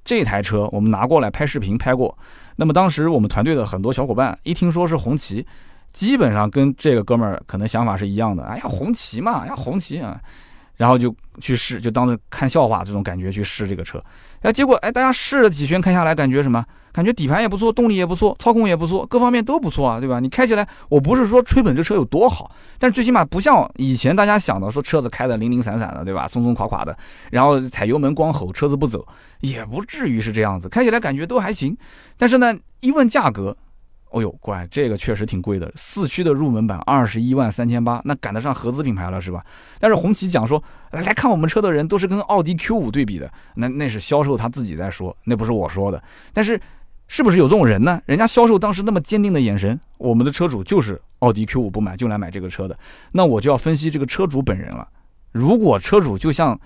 [0.03, 2.17] 这台车我们拿过来拍视频拍过，
[2.55, 5.45] 那么当时我们团队的很多小伙伴一听说是红旗，
[5.93, 8.43] 基本上跟这个哥们儿可能想法是一样的。
[8.43, 10.19] 哎呀，红旗嘛，呀红旗啊，
[10.75, 14.03] 然后就去试，就当着看笑话这种感觉去试这个车。
[14.41, 16.65] 哎，结果哎，大家试了几圈，开下来感觉什么？
[16.91, 20.19] 感觉底盘也不错，动力也不错，操控也不错，各方面都不错啊，对吧？
[20.19, 26.27] 你开起来，我不是说吹捧这车有多好，但是最起码不像以前大家想的说车子开的零零散散的，对吧？
[26.27, 26.97] 松松垮垮的，
[27.31, 29.05] 然后踩油门光吼，车子不走，
[29.41, 31.77] 也不至于是这样子，开起来感觉都还行。
[32.17, 33.55] 但是呢，一问价格。
[34.11, 39.45] 哦呦，乖，这个确实挺贵的，四驱的入门版二十一万三千八，那赶得上合资品牌了是吧？
[39.79, 46.01] 但是红旗讲说，来看我们车的人都是跟奥迪 Q 五对比的，那那是销售他自己在说，那不是我说的。
[46.33, 46.59] 但是
[47.07, 48.01] 是不是有这种人呢？
[48.05, 52.77] 人家销售当时那么坚定的眼神，我们的车主就是奥迪 Q 五不买就来买这个车的，
[53.11, 54.87] 那我就要分析这个车主本人了。
[55.31, 56.59] 如果车主就像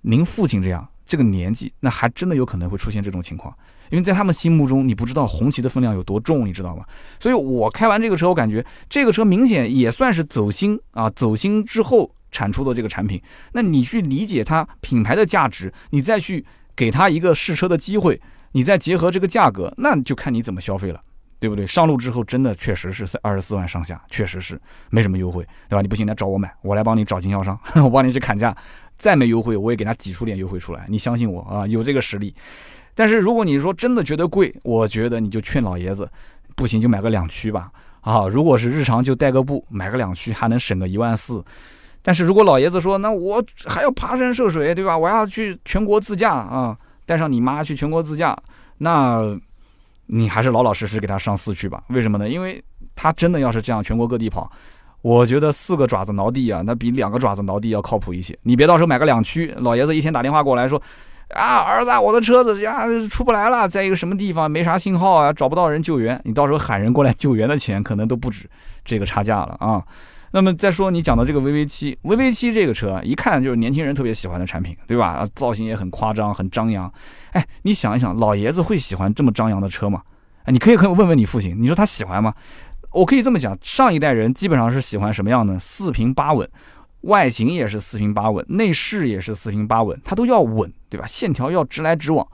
[0.00, 3.54] 您父亲这样这个年纪，那还真的有可能会出现这种情况。
[3.90, 6.84] 因为在他们心目中，你不知道红旗的分量有多重，你知道吗？
[7.18, 13.20] 所以我开完这个车，我感觉这个车明显也算是走心啊，走心之后产出的这个产品。
[13.52, 16.44] 那你去理解它品牌的价值，你再去
[16.74, 18.20] 给它一个试车的机会，
[18.52, 21.00] 你再结合这个价格，那就看你怎么消费了，
[21.38, 21.66] 对不对？
[21.66, 25.80] 上路之后真的确实是二十四万上下，确实是没什么优惠，对吧？
[25.80, 28.54] 你不行来找我买，我来帮你找经销商， 我帮你去砍价，
[28.98, 32.34] 再没优惠我也给他挤出点优惠出来，你相信我啊，有这个实力。
[32.96, 36.10] 但是如果你说真的觉得贵，我觉得你就劝老爷子，
[36.56, 37.70] 不行就买个两驱吧。
[38.00, 41.44] 啊，如果是日常就带个步，买个两驱还能省个一万四。
[42.00, 44.96] 但是如果老爷子说，那我还要爬山涉水，对吧？
[44.96, 48.34] 我要去全国自驾啊，带上你妈去全国自驾，
[48.78, 49.36] 那
[50.06, 51.82] 你还是老老实实给他上四驱吧。
[51.88, 52.28] 为什么呢？
[52.28, 52.62] 因为
[52.94, 54.50] 他真的要是这样全国各地跑，
[55.02, 58.38] 我觉得四个爪子挠地啊，那比两个爪子挠地要靠谱一些。
[58.42, 60.80] 你别到时候买个两驱，老爷子一天打电话过来说。
[61.34, 66.20] 啊，儿子，我的车子呀出不来了，在一个什么地方没啥信号啊，找不到人救援。
[66.24, 68.48] 你到时候喊人过来救援的钱可能都不止
[68.84, 69.82] 这个差价了啊。
[70.30, 75.26] 那么再说你讲的这个 VV 七，VV 七这个车一看就是年轻人特别喜欢的产品，对吧？
[75.34, 76.90] 造型也很夸张，很张扬。
[77.32, 80.02] 哎，你想一想，老爷子会喜欢这么张扬的车吗？
[80.44, 82.32] 哎，你可以可以问问你父亲，你说他喜欢吗？
[82.92, 85.58] 我可以这么讲，上一代人基本上是喜欢什么样的？
[85.58, 86.48] 四平八稳。
[87.06, 91.06] 外形也是四平八稳，内饰也是四平八稳，它都要稳，对吧？
[91.06, 92.26] 线条要直来直往。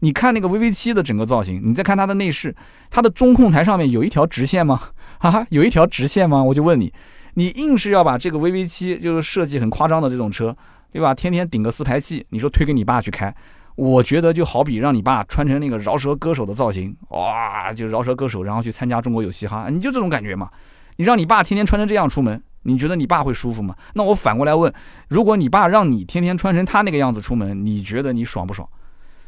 [0.00, 2.54] 你看那个 VV 七的整个造型，你再看它的内饰，
[2.90, 4.90] 它的中控台上面 有一条直线吗？
[5.18, 6.42] 哈哈，有一条直线吗？
[6.42, 6.92] 我就问你，
[7.34, 10.54] 你硬是要把这个 VV 七就是设计很夸张的这种车，
[10.92, 11.14] 对吧？
[11.14, 13.34] 天天顶个四排气，你说推给你爸去开，
[13.76, 20.50] 我觉得就好比让你爸穿成那个饶舌歌手的造型，哇，就饶舌歌手，然后去参加中国有嘻哈，你就这种感觉嘛？
[20.96, 22.42] 你让你爸天天穿成这样出门。
[22.66, 23.74] 你觉得你爸会舒服吗？
[23.94, 24.72] 那我反过来问，
[25.08, 28.68] 如果你爸让你天天穿成他那个样子出门，你觉得你爽不爽？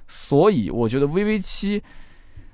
[0.07, 1.83] 所以我觉得 VV 七，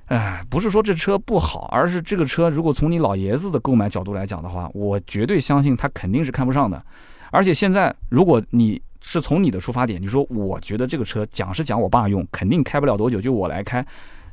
[0.06, 6.84] 哎，不是说这车不好，而是这个车如果从你老爷子的购买角度来讲的话，我绝对相信他肯定是看不上的。
[7.30, 13.84] 而且现在如果你是从你的出发点，你说我觉得这个车讲是讲我爸用，肯定开不了多久，就我来开。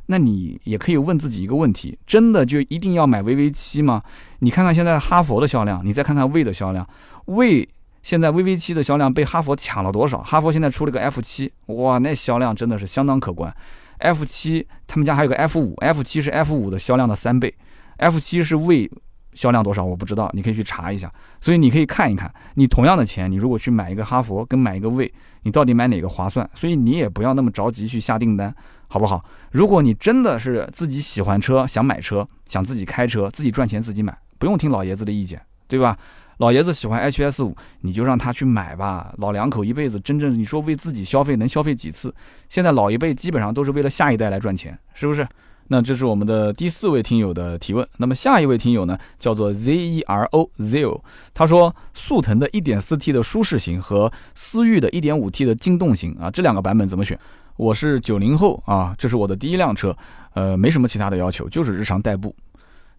[0.08, 4.04] 那你也可以问自己一个问题：真的就一定要买 VV 七吗？
[4.40, 6.88] 你看看现在哈佛的销量，你再看看魏的销量，
[7.26, 7.68] 魏
[8.04, 10.22] 现在 VV 七的销量被哈佛抢了多少？
[10.22, 13.56] 哈佛现在出了个 F 七，哇，那销量真的是相当可观。
[14.00, 17.54] F 七他们家还有个 F 五，F 七是 F 五的销量的三倍。
[17.98, 18.90] F 七是魏
[19.34, 19.86] 销量多少？
[19.86, 21.14] 我不知道，你可以去查一下。
[21.40, 26.50] 所以你可以看一看，你同样的钱，你如果去买一个哈佛跟买一个魏，你到底买哪个划算？
[26.56, 28.54] 所以你也不要那么着急去下订单。
[28.92, 29.24] 好不好？
[29.52, 35.98] 如果你真的是自己喜欢车，想买车，想自己开车，自己赚钱自己买，不用听老爷子的意见，对吧？
[36.40, 39.14] 老爷子喜欢 HS 五，你就让他去买吧。
[39.20, 42.14] 老两口一辈子，真正你说为自己消费能消费几次？
[42.50, 45.26] 现在老一辈基本上都是为了下一代来赚钱，是不是？
[45.70, 47.88] 那这是我们的第四位听友的提问。
[47.96, 51.02] 那么下一位听友呢，叫做 Zero Zero，
[51.34, 57.18] 他说速腾的 1.4T 的舒适型和思域的 1.5T 的劲动型啊，这两个版本怎么选？
[57.58, 59.96] 我是九零后啊，这是我的第一辆车，
[60.34, 62.36] 呃，没什么其他的要求，就是日常代步。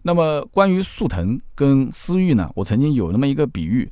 [0.01, 3.89] 那么关于速腾跟思域呢，我曾经有那么一个比喻，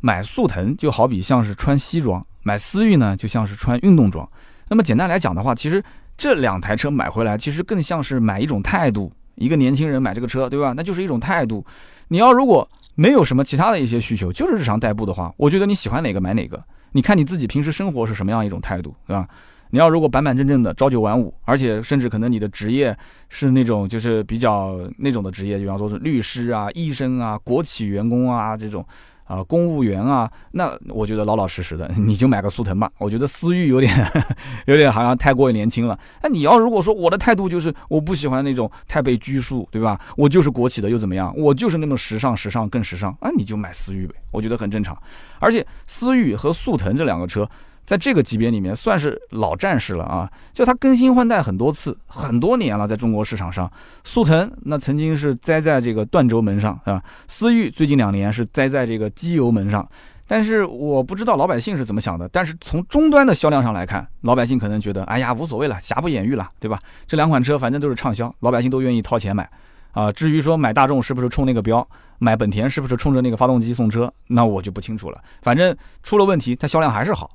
[0.00, 4.28] 买速腾就好比像是穿西装，买思域呢就像是穿运动装。
[4.68, 5.82] 那么简单来讲的话，其实
[6.18, 9.12] 这两台车买回来，其实更像是买一种态度。
[9.36, 10.72] 一个年轻人买这个车，对吧？
[10.74, 11.64] 那就是一种态度。
[12.08, 16.62] 你要如果没有什么其他的一些需求，就是日常代步的话，我觉得你喜欢哪个买哪个。
[16.92, 19.28] 你看你自己平时生活是什么样一种态度，对吧？
[19.70, 22.96] 你要如果板板正正的朝九晚五，而且甚至可能你的职业
[23.28, 28.86] 是那种就是比较那种的职业，比方说是律师啊、医生啊、国企员工啊这种，
[29.24, 32.90] 啊，公务员啊，那我觉得老老实实的，你就买个速腾吧。
[32.98, 33.92] 我觉得思域有点，
[34.66, 35.98] 有点好像太过于年轻了。
[36.22, 40.00] 那你要如果说我的态度就是我不喜欢那种太被拘束，对吧？
[40.16, 41.34] 我就是国企的又怎么样？
[41.36, 44.96] 我就是那么时尚，时尚更时尚啊，你就买思域呗，我觉得很正常。
[45.40, 47.48] 而且思域和速腾这两个车。
[47.86, 50.28] 在这个级别里面算是老战士了啊！
[50.52, 53.70] 就它更新换代很多次，很多年了，在中国市场上，
[54.02, 57.00] 速腾那曾经是栽在这个断轴门上，是吧？
[57.28, 59.88] 思域最近两年是栽在这个机油门上，
[60.26, 62.28] 但是我不知道老百姓是怎么想的。
[62.28, 66.80] 但是从终端的销量上来看，老百姓可能觉得，哎呀，无所谓了，瑕不掩瑜了，对吧？
[67.06, 69.48] 这两款车反正都是畅销，老百姓都愿意掏钱买
[69.92, 70.10] 啊。
[70.10, 71.86] 至于说买大众是不是冲那个标，
[72.18, 75.22] 买本田是不是冲着那个发动机送车，那我就不清楚了。
[75.40, 77.30] 反正出了问题，它销量还是好。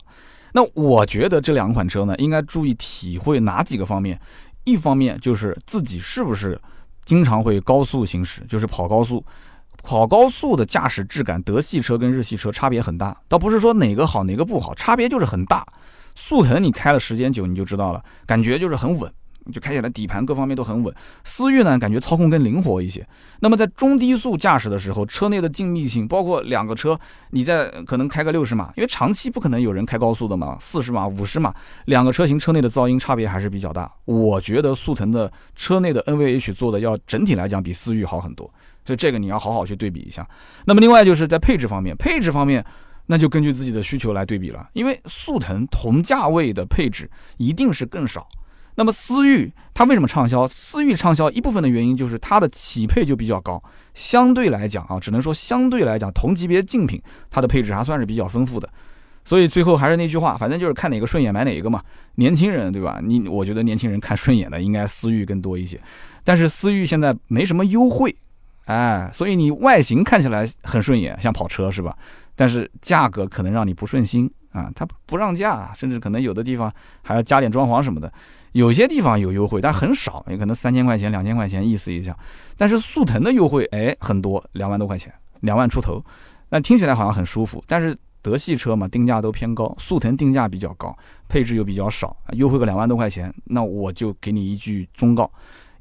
[0.54, 4.20] 那我觉得这两款车呢，应该注意体会哪几个方面？
[4.64, 6.60] 一方面就是自己是不是
[7.06, 9.26] 经常会高速行驶，就是跑高速。
[9.84, 15.66] 跑高速的驾驶质感，德系车跟日系车差别很大，倒不是说哪个好哪个不好，差别就是很大。
[16.16, 19.12] 速腾你开了时间久，你就知道了，感觉就是很稳。
[19.51, 23.08] 就开起来底盘各方面都很稳，思域呢感觉操控更灵活一些。
[23.39, 26.99] 那么在中低速驾驶的时候，车内的静谧性，包括两个车，
[27.32, 31.54] 你在可能开个六十码，因为长期不可能有人开高速的嘛，四十码、五十码，
[31.86, 33.91] 两个车型车内的噪音差别还是比较大。
[34.06, 38.45] 我觉得速腾的车内的 NVH 做的要整体来讲比思域好很多，
[38.86, 40.27] 所以这个你要好好去对比一下。
[40.65, 42.63] 那么另外就是在配置方面，配置方面
[43.08, 48.27] 那就根据自己的需求来对比了，因为速腾同价位的配置一定是更少。
[48.76, 50.48] 那么思域它为什么畅销？
[50.48, 53.62] 思域畅销一部分的原因就是它的起配就比较高，
[53.94, 58.70] 相对来讲啊，只能说相对来讲同级别竞品它的配置还算是比较丰富的。
[59.24, 61.82] 所以最后还是那句话，反正就是看哪个顺眼买哪个嘛。
[62.16, 63.00] 年轻人对吧？
[63.04, 65.80] 你我觉得年轻人看顺眼的应该思域更多一些。
[66.24, 68.16] 但是思域现在没什么优惠，
[68.66, 71.96] 哎，所以你外形看起来很顺眼，像跑车是吧？
[72.36, 78.12] 但是价格可能让你不顺心啊，它不让价，甚至可能有的地方还要加点装潢什么的。
[78.54, 82.18] 有些地方有优惠，但很少，也可能三千块钱、两千块钱意思一下。
[82.58, 86.04] 但是速腾的优惠，哎，很多，两万多块钱，两万出头，
[86.50, 87.64] 那听起来好像很舒服。
[87.66, 90.96] 但是德系车嘛，定价都偏高，速腾定价比较高，
[91.30, 95.32] 配置又比较少，优惠个两万多块钱，那我就给你一句忠告：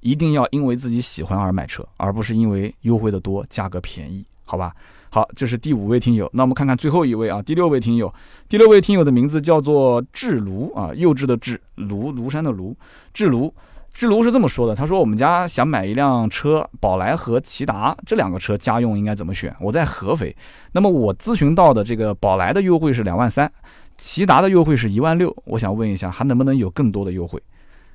[0.01, 4.75] 一定要因为自己喜欢而买车，而不是因为优惠的多，价格便宜，好吧？
[5.13, 6.31] 好，这是第五位听友。
[6.33, 8.13] 那我们看看最后一位啊，第六位听友。
[8.49, 12.75] 第六位听友的名字叫做智卢啊，幼稚的智，庐庐山的庐，
[13.13, 13.53] 智卢。
[13.93, 19.53] 智卢是这么说的，他说我们家想买一辆车，宝来和骐达这两个车家用应该怎么选？
[19.59, 20.35] 我在合肥，
[20.71, 23.51] 那么我咨询到的这个宝来的优惠是两万三，
[23.99, 27.43] 骐达的优惠是一万六，我想问一下，还能不能有更多的优惠？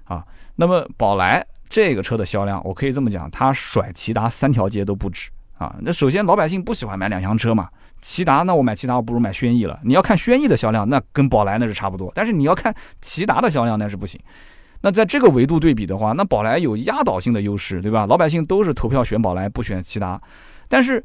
[0.04, 0.21] 啊，
[0.58, 5.30] 那么宝来这个车的销量，我可以这么讲，它甩骐达三条街都不止。
[5.58, 7.70] 啊，那首先老百姓不喜欢买两厢车嘛，
[8.02, 9.80] 骐达那我买骐达我不如买轩逸了。
[9.84, 14.20] 你要看轩逸的销量，那跟宝来那是差不多，但是你要看骐达的销量那是不行。
[14.82, 18.06] 那在这个维度对比的话，那宝来有压倒性的优势，对吧？
[18.06, 20.22] 老百姓都是投票选宝来，不选骐达。
[20.68, 21.04] 但是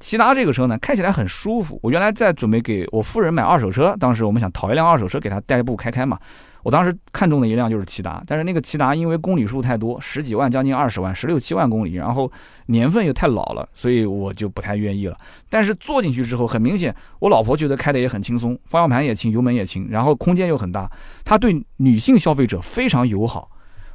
[0.00, 1.78] 骐达这个车呢，开起来很舒服。
[1.82, 6.16] 我原来在准备给我夫人买二手车，当时我们想淘一辆二手车给她代步开开嘛。
[6.62, 12.30] 我当时看中的一辆就是骐达，但是那个骐达因为公里数太多，十几万将近二十万，十六七万公里，然后
[12.66, 15.16] 年份又太老了，所以我就不太愿意了。
[15.48, 20.90] 但是坐进去之后，很明显，我老婆觉得开的也很轻松，方向盘也轻，油门也轻，然后空间又很大，
[21.24, 23.50] 它对女性消费者非常友好。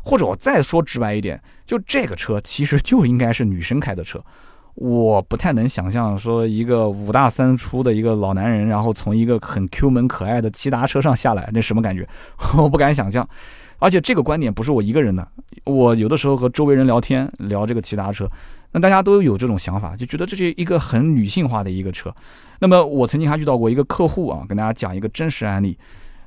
[0.05, 4.21] 或者我再说直白一点，就这个车其实就应该是女生开的车。
[4.75, 12.07] 我不太能想象说一个五大三粗的一个老男人，然后从一个很 Q 门可爱的骐达车上下来，那什么感觉？
[12.57, 13.27] 我不敢想象。
[13.79, 15.27] 而且这个观点不是我一个人的，
[15.65, 18.29] 我有的时候和周围人聊天聊这个骐达车，
[18.71, 22.13] 那大家都有这种想法，就觉得这是一个很女性化的一个车。
[22.59, 25.77] 那么我曾经还遇到过一个客户啊，跟大家讲一个真实案例，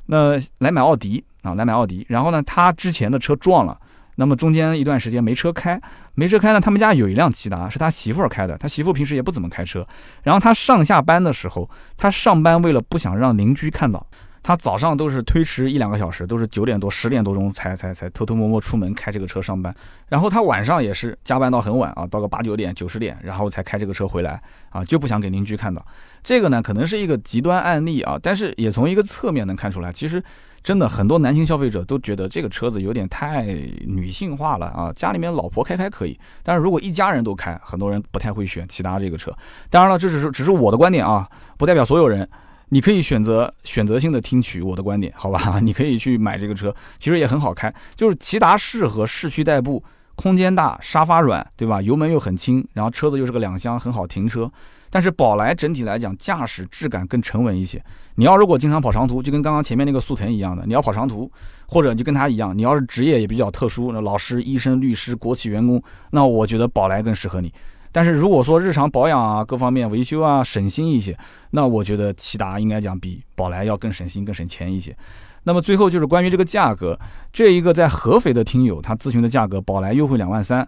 [0.06, 3.76] 那来买奥迪啊，来买奥迪，然后呢，他之前的车撞了。
[4.16, 5.80] 那么中间一段时间没车开，
[6.14, 6.60] 没车开呢。
[6.60, 8.58] 他们家有一辆骐达，是他媳妇儿开的。
[8.58, 9.86] 他媳妇平时也不怎么开车。
[10.22, 14.06] 然后他上下班的时候，他上班为了不想让邻居看到，
[14.42, 19.74] 他早上都是推迟一两个小时，都是九点多、十点多钟才才才偷偷摸摸出门开这个车上班。
[20.08, 25.84] 然后他晚上也是加班到很晚啊，到个八九点、九十点，然后才开这个车回来啊，就不想给邻居看到。
[26.22, 30.22] 这个呢，可能是一个极端案例啊，但是也从一个侧面能看出来，其实。
[30.66, 33.44] 真的很多男性消费者都觉得这个车子有点太
[33.86, 34.92] 女性化了啊！
[34.96, 39.32] 家里面老婆开开可以，但是如果一家人都开，很多人不太会选骐达这个车。
[39.70, 41.24] 当然了，这只是只是我的观点啊，
[41.56, 42.28] 不代表所有人。
[42.70, 45.60] 你可以选择选择性的听取我的观点，好吧？
[45.62, 47.72] 你可以去买这个车，其实也很好开。
[47.94, 49.84] 就是骐达适合市区代步，
[50.16, 51.80] 空间大，沙发软，对吧？
[51.80, 54.50] 油门又很轻，然后车子又是个两厢，很好停车。
[54.90, 57.82] 但是宝来整体来讲驾驶质感更沉稳一些。
[58.14, 61.30] 你要如果经常跑长途，就跟刚刚前面那个速腾一样的，你要跑长途，
[61.66, 65.82] 或者你就跟他一样，你要是职业也比较特殊，那老师、医生、律师、国企员工，
[66.12, 67.52] 那我觉得宝来更适合你。
[67.92, 71.16] 但是如果说日常保养啊、各方面维修啊省心一些，
[71.50, 74.96] 那我觉得骐达应该讲比宝来要更省心、更省钱一些。
[75.44, 76.98] 那么最后就是关于这个价格，
[77.32, 80.66] 这一个在合肥的听友他咨询的价格，宝来优惠两万三，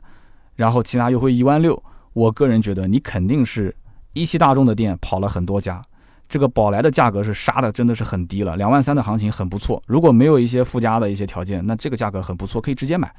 [0.56, 1.82] 然后骐达优惠一万六。
[2.12, 3.74] 我个人觉得你肯定是
[4.18, 5.80] 一汽大众的店跑了很多家。
[6.28, 9.82] 这个宝来的价格是杀的，真的是很低了，两万三的行情很不错。
[9.86, 13.10] 如果没有一些附加的一些条件，那这个价格很不错，可以直接买。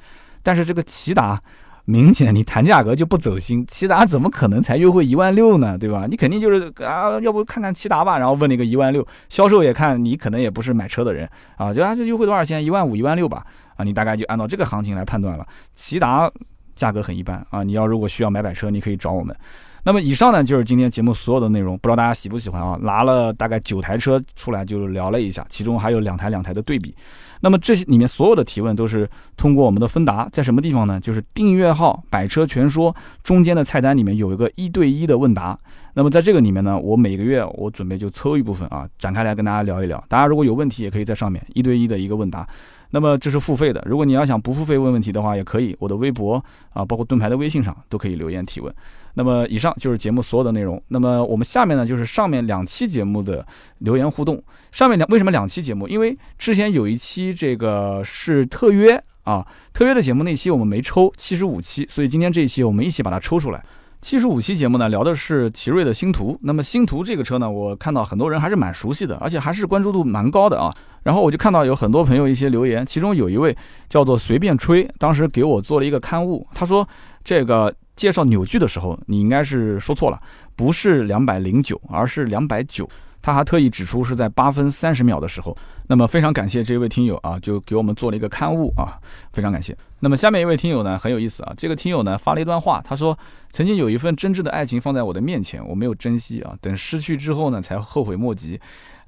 [0.44, 1.42] 但是这个骐达，
[1.86, 5.76] 明显你谈价格就不走心，骐达怎么可能才优惠一万六呢？
[5.76, 6.06] 对吧？
[6.08, 11.28] 你肯定就是啊，要不看看骐达吧，然后问了一个一万六，销售也看你可能也不是买车的人
[11.58, 12.64] 啊，就啊就优惠多少钱？
[12.64, 13.44] 一万五、一万六吧，
[13.76, 15.44] 啊，你大概就按照这个行情来判断了。
[15.76, 16.32] 骐达
[16.76, 19.36] 价格很一般啊，你要如果需要买买车，你可以找我们。
[19.84, 22.78] 那么以上呢就是今天节目所有的内容，不知道大家喜不喜欢啊？
[22.82, 26.94] 拿了大概九台车出来就聊了一下，其中还有两台两台的对比。
[27.42, 31.00] 那么这些里面所有的提问都是通过我们的芬达，在什么地方呢？
[31.00, 35.58] 就是订阅号“百车全说”中间的菜单里面有一个一对一的问答。
[35.94, 40.04] 那么在这个里面呢，我每个月我准备就抽一部分啊，展开来跟大家聊一聊。
[40.10, 42.46] 大家如果有问题也可以在上面一对一的一个问答。
[42.92, 48.74] 那么这是付费的，如果你要想不付费问问题的话，也可以，我的微博啊，包括盾牌的微信上都可以留言提问。
[49.16, 50.82] 那么以上就是节目所有的内容。
[50.90, 53.46] 那么我们下面呢，就是上面两期节目的
[53.80, 54.42] 留言互动。
[54.72, 55.88] 上面两为什么两期节目？
[55.88, 63.64] 因为之前有一期这个是特约啊，特约的节目那期我们没抽七十五期，所以今天这一期我们一起把它抽出来。
[64.02, 66.38] 七十五期节目呢，聊的是奇瑞的星途。
[66.44, 70.74] 那么星途这个车呢，我看到很多人还是蛮熟悉的，而且还是关注度蛮高的啊。
[71.04, 73.58] 然后我就看到有很多朋友一些留言，其中有一位
[73.90, 76.88] 叫做随便吹，当时给我做了一个刊物，他说
[77.24, 77.74] 这个。
[78.00, 80.18] 介绍扭矩的时候，你应该是说错了，
[80.56, 82.90] 不是两百零九，而是两百九。
[83.22, 85.56] 他还特意指出是在八分三十秒的时候。
[85.88, 88.96] 那么非常感谢这位听友啊，就给我们做了一个刊物啊，
[89.34, 89.78] 非常感谢。
[90.00, 93.18] 那么下面一位听友呢很有意思啊，这个听友呢发了一段话，他说
[93.52, 98.58] ：“曾经有一份真挚的爱情放在我的面前，我没有珍惜啊，等失去之后呢才后悔莫及。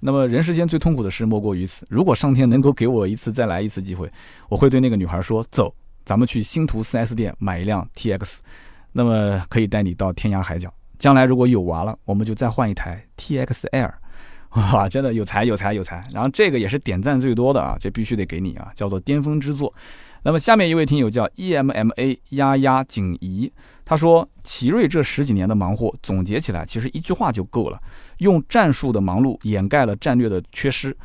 [0.02, 1.88] 那么人世间最痛苦的事莫过于此。
[1.90, 4.12] 如果上天能够给我一次再来一次机会，
[4.50, 5.74] 我会对那个女孩说：走，
[6.04, 8.40] 咱们去星途 4S 店买一辆 TX。”
[8.92, 10.74] 那么可以带你到天涯海角。
[10.98, 13.92] 将来如果有娃了，我们就再换一台 T X L。
[14.56, 16.06] 哇，真的有才有才有才。
[16.12, 19.74] 然后这个也是点赞最多的啊，这必须得给你啊，叫做巅峰之作。
[20.24, 23.52] 那么下面一位听友叫 E M M A 丫丫锦怡，
[23.86, 27.82] 他说奇瑞这十几年的忙活总结起来，其实一句话就够了：
[28.18, 30.96] 用战术的忙碌掩盖了战略的缺失。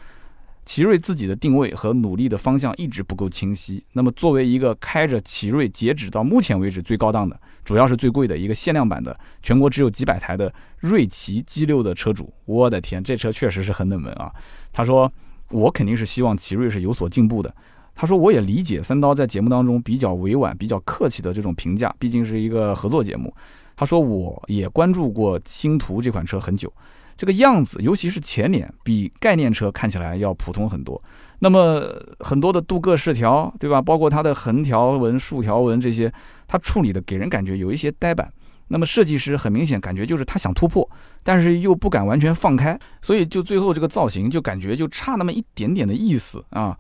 [0.66, 3.82] 奇瑞自己的定位和努力的方向一直不够清晰。
[3.92, 14.32] 那么，作为一个开着奇瑞截止到目前为止最高档的，主要是最贵的一个限量版的，全国只有几百台的瑞奇 G 六的车主，我的天，这车确实是很冷门啊。
[14.72, 15.12] 他说，
[15.50, 17.52] 我肯定是希望奇瑞是有所进步的。
[17.92, 23.34] 他说，我也理解三刀在节目当中比较委婉、比较客气的这种评价，毕竟是一个合作节目。
[23.74, 26.72] 他说，我也关注过星途这款车很久。
[27.16, 31.02] 这个样子，尤其是前脸，比概念车看起来要普通很多。
[31.38, 31.82] 那么
[32.20, 33.80] 很多的镀铬饰条，对吧？
[33.80, 36.12] 包括它的横条纹、竖条纹这些，
[36.46, 38.32] 它处理的给人感觉有一些呆板。
[38.68, 40.88] 那么设计师很明显感觉就是他想突破，
[41.22, 46.76] 但是又不敢完全放开，所以就最后这个造型就感觉就差那么一点点的意思啊。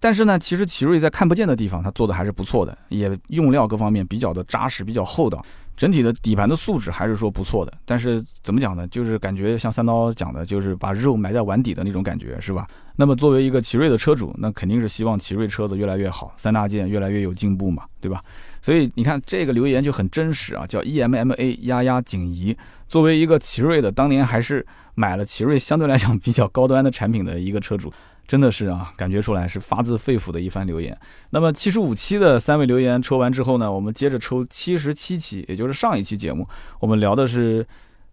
[0.00, 5.44] 但是呢，其实奇瑞在看不见的地方，它做的还是不错的，也用料各方面比较的扎实，比较厚道。
[5.76, 8.86] 整体的底盘的素质还是说不错的，但是怎么讲呢？
[8.88, 12.66] 就是感觉像三刀讲的，就是把肉埋在碗底的那种感觉，是吧？
[12.96, 18.22] 那么作为一个奇瑞的车主，那肯定是希望奇瑞车子越来越好，三大件越来越有进步嘛，对吧？
[18.60, 22.54] 所以你看这个留言就很真实啊，叫 E M M A 丫丫锦怡，
[22.86, 27.90] 作为一个奇瑞的，当年还是买了奇瑞相对来讲比较高端的产品的一个车主。
[28.30, 30.96] 真的是啊，感觉出来是发自肺腑的一番留言。
[31.30, 36.46] 那么七十五期的三位留言抽完之后呢，我们接着抽七十七期，也就是上一期节目，
[36.78, 37.66] 我们聊的是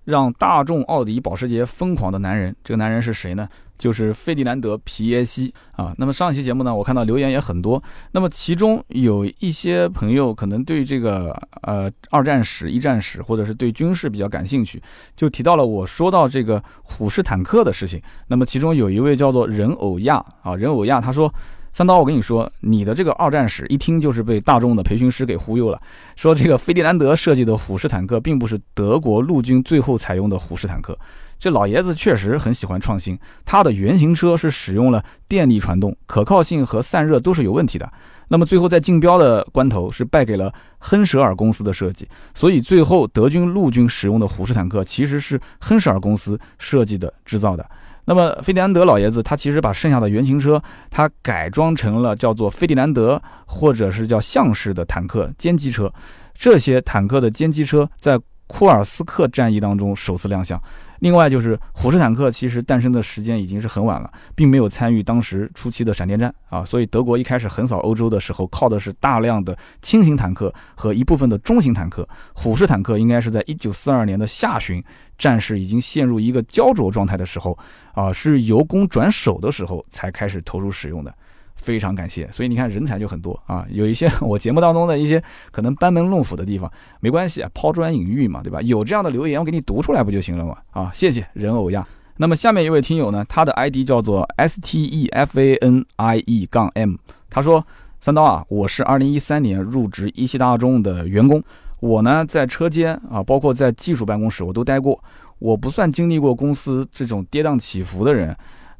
[0.05, 2.55] 让大众、奥迪、保时捷疯狂的男人。
[2.63, 3.47] 这个男人是谁呢？
[3.77, 5.93] 就是费迪南德·皮耶西啊。
[5.97, 7.81] 那么上期节目呢，我看到留言也很多。
[8.11, 14.81] 那么其中有一些朋友可能对这个呃二战史、一战史，或者是对军事比较感兴趣，
[15.15, 18.01] 就提到了我说到这个虎式坦克的事情。
[18.27, 21.33] 那么其中有一位叫做人偶亚啊，人偶亚他说
[21.73, 25.79] ：“三刀，我跟你说，你的这个二战史一听就是被大众的培训师给忽悠了。
[26.15, 30.97] 说这个费迪南德设计的虎式坦克并不是德国陆军最后采用的虎式坦克。”
[31.39, 37.91] 这老爷子确实很喜欢创新，他的原型车是使用了电力传动，可靠性和散热都是有问题的。
[38.29, 47.65] 那么最后在竞标的关头是败给了亨舍尔公司的设计，所以最后德军陆军使用的虎式坦克其实是亨舍尔公司设计的制造的。
[48.03, 55.93] 那么费迪南德老爷子他其实把剩下的原型车他改装成了叫做费迪南德或者是叫象式的坦克歼击车，
[56.33, 60.61] 这些坦克的歼击车在库尔斯克战役当中首次亮相。
[60.99, 72.07] 另外就是虎式坦克，其实诞生的时间已经是很晚了，并没有参与当时初期的闪电战啊，所以德国一开始横扫欧洲的时候，靠的是大量的轻型坦克和一部分的中型坦克。
[72.33, 74.83] 虎式坦克应该是在一九四二年的下旬，
[75.17, 77.57] 战事已经陷入一个焦灼状态的时候
[77.93, 81.13] 啊，是由攻转守的时候才开始投入使用的。
[81.57, 88.61] 非常感谢，所以你看人才就很多啊，有一些 我节目当中的一些可能班门弄斧的地方，没关系啊，抛砖引玉嘛，对吧？
[88.61, 90.55] 有这样的留言我给你读出来不就行了吗？
[90.71, 91.85] 啊，谢谢人偶呀。
[92.17, 96.95] 那么下面一位听友呢，他的 ID 叫做 S T E F A N I E 杠 M，
[97.29, 97.65] 他说
[97.99, 101.43] 三刀啊，我是二零一三年入职一汽大众的员工，
[101.79, 105.03] 我呢在车间啊，包括在技术办公室我都待过，
[105.39, 108.35] 我不算经历过公司这种跌宕起伏的人。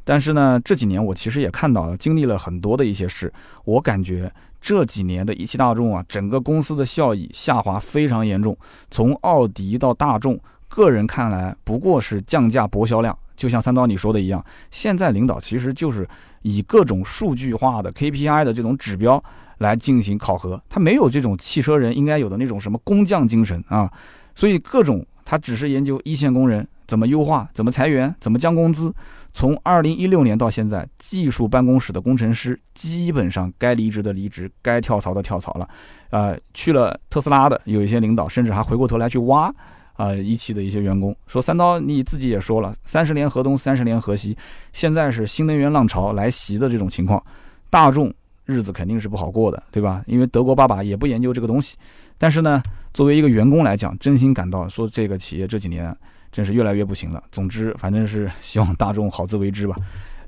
[0.09, 3.31] 但是呢，这几年我其实也看到了，经历了很多的一些事。
[3.65, 4.31] 我感觉
[4.61, 8.57] 这几年的一汽大众啊，整个公司的效益下滑非常严重。
[8.89, 10.39] 从奥迪到大众，
[10.69, 13.13] 个人看来不过是降价博销量。
[13.35, 14.41] 就像三刀你说的一样，
[14.71, 16.07] 现在领导其实就是
[16.41, 19.21] 以各种数据化的 KPI 的这种指标
[19.57, 23.91] 来进行考核，他没有这种汽车人应该有的那种什么工匠精神啊。
[24.33, 28.93] 所以各种他只是研究一线工人怎么优化、怎么裁员、怎么降工资。
[29.37, 35.69] 从二零一六年到现在，技术办公室的工程师基本上该离职的离职，该跳槽的跳槽了。
[36.09, 39.53] 呃，去了特斯拉的有一些领导，甚至还回过头来去挖
[39.97, 44.35] 呃一汽的一些员工，说三刀你自己也说了，三十年河东，三十年河西，
[44.73, 47.23] 现在是新能源浪潮来袭的这种情况，
[47.69, 48.11] 大众
[48.43, 50.01] 日子肯定是不好过的，对吧？
[50.07, 51.77] 因为德国爸爸也不研究这个东西。
[52.17, 52.59] 但是呢，
[52.91, 55.95] 作为一个员工来讲，真心感到说这个企业这几年。
[56.37, 57.23] 真是越来越不行了。
[57.31, 59.75] 总之，反正是 希望大众好自为之吧。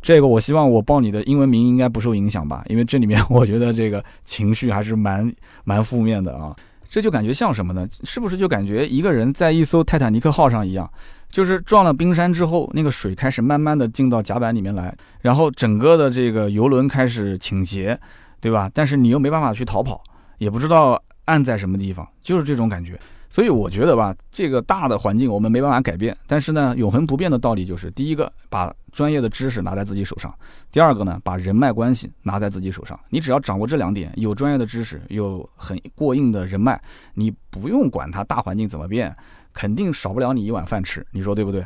[0.01, 5.31] 这个我希望我报你的英文名应该不受影响吧，因为这里面 我觉得这个情绪还是蛮
[5.65, 6.55] 蛮负面的啊。
[6.89, 7.87] 这就感觉像什么呢？
[8.03, 10.89] 是不是就感觉一个人在一艘泰坦尼克号上一样，
[11.29, 14.91] 就是撞了冰山之后，那个水开始慢慢的进到甲板里面来，
[15.21, 17.95] 然后整个的这个游轮开始倾斜，
[18.41, 18.67] 对吧？
[18.73, 20.01] 但是你又没办法去逃跑，
[20.39, 22.99] 也不知道岸在什么地方，就是这种感觉。
[23.29, 30.31] 所以我觉得吧，这个大的环境我们没办法改变，但是呢，永恒不变的道理就是：第一个，把专业的知识拿在自己手上；
[30.71, 32.99] 第二个呢，把人脉关系拿在自己手上。
[33.09, 36.81] 你只要掌握这两点，有专业的知识，有很过硬的人脉，
[37.13, 39.15] 你不用管它大环境怎么变，
[39.53, 41.05] 肯定少不了你一碗饭吃。
[41.11, 41.63] 你说对不对？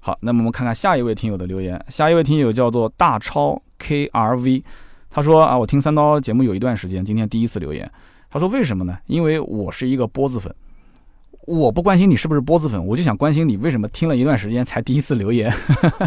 [0.00, 1.82] 好，那么我们看看下一位听友的留言。
[1.88, 4.62] 下一位听友叫做大超 KRV，
[5.08, 7.90] 他说啊，我听三刀节目有一段时间，今天第一次留言。
[8.28, 8.98] 他说为什么呢？
[9.06, 10.54] 因为我是一个波子粉。
[11.46, 15.48] 我不关心你是不是波子粉，我就想关心你为什么听了一段时间才第一次留言。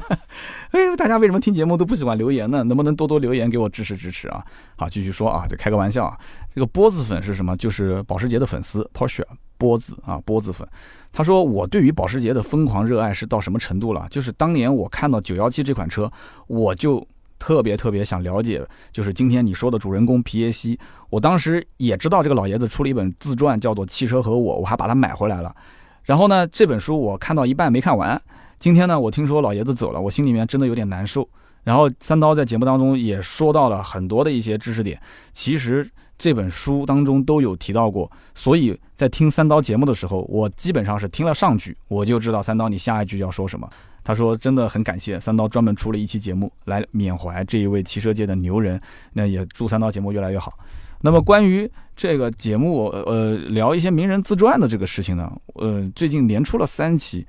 [0.72, 2.62] 哎，大家为什么听节目都不喜欢留言呢？
[2.66, 4.44] 能不能多多留言给我支持支持啊？
[4.76, 6.18] 好，继续说啊，就开个玩笑啊。
[6.54, 7.56] 这个波子粉是什么？
[7.56, 9.24] 就是保时捷的粉丝，Porsche
[9.58, 10.68] 波子啊，波子粉。
[11.12, 14.06] 他说我对于保时捷的疯狂热爱是到什么程度了？
[14.12, 16.12] 就是当年我看到917这款车，
[16.48, 17.08] 我就。
[17.40, 20.78] 特别特别想了解，就是今天你说的主人公皮耶西，
[21.10, 25.56] 我当时也知道这个老爷子出了一本自传，叫做《汽车和我》，我还把它买回来了。
[26.04, 28.22] 然后呢，这本书我看到一半没看完。
[28.60, 31.28] 今天呢，我听说老爷子走了，我心里面真的有点难受。
[31.64, 35.00] 然后三刀在节目当中也说到了很多的一些知识点，
[35.32, 38.12] 其实这本书当中都有提到过。
[38.34, 43.70] 所以在听三刀节目的时候，我基本上是听了上句，我就知道三刀你下一句要说什么。
[44.10, 48.82] 他说：“真的很感谢三刀专门出了一期节目来缅怀这一位汽车界的牛人。
[49.14, 50.58] 那也祝三刀节目越来越好。
[51.02, 57.24] 那么关于这个节目，呃，聊一些名人自传的这个事情呢，呃，最近连出了三期。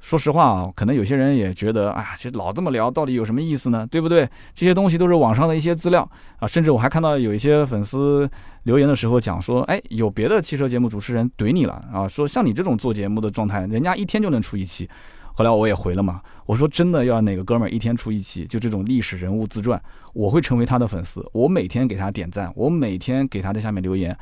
[0.00, 3.86] 说实话啊，可能有些人也觉得，哎呀，这老这么聊，到底有什么意思呢？
[3.88, 4.28] 对不对？
[4.52, 6.10] 这些东西都是网上的一些资料
[6.40, 6.48] 啊。
[6.48, 8.28] 甚至我还看到有一些粉丝
[8.64, 14.90] 留言的时候讲说，哎，有别的汽车节目主持人怼你了啊，说像你这种做节目的状态，人家一天就能出一期。”
[15.38, 19.78] 后来我也回了嘛，我说真的要哪个哥们儿一天出一期，就这种历史人物自传，
[20.14, 24.16] 我会成为他的粉丝，我每天给他点赞，我每天给他在下面留言。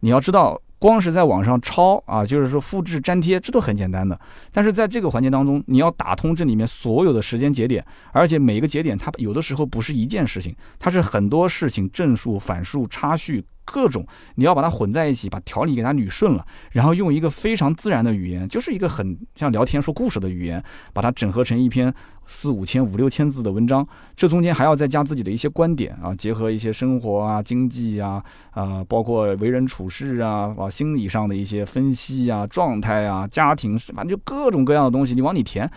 [0.00, 4.20] 你要知道，光是在网上抄啊，就是说复制粘贴，这都很简单的。
[4.52, 13.42] 但是在这个环节当中，你要打通这里面所有的时间节点，而且每一个节点它有的时候不是一件事情，它是很多事情正数、反数、差序。
[13.72, 14.06] 各种
[14.36, 20.62] 你要把它混在一起，把条理给它捋顺了，然后用一个非常自然的语言，就是一个很像聊天说故事的语言，
[20.92, 21.92] 把它整合成一篇
[22.26, 23.86] 四五千、五六千字的文章。
[24.16, 35.70] 这中间还要再加自己的一些观点啊，结合一些生活啊、经济啊啊，包括为人处事啊啊，心理上的一些分析啊、状态啊、家庭，反正就各种各样的东西，你往里填。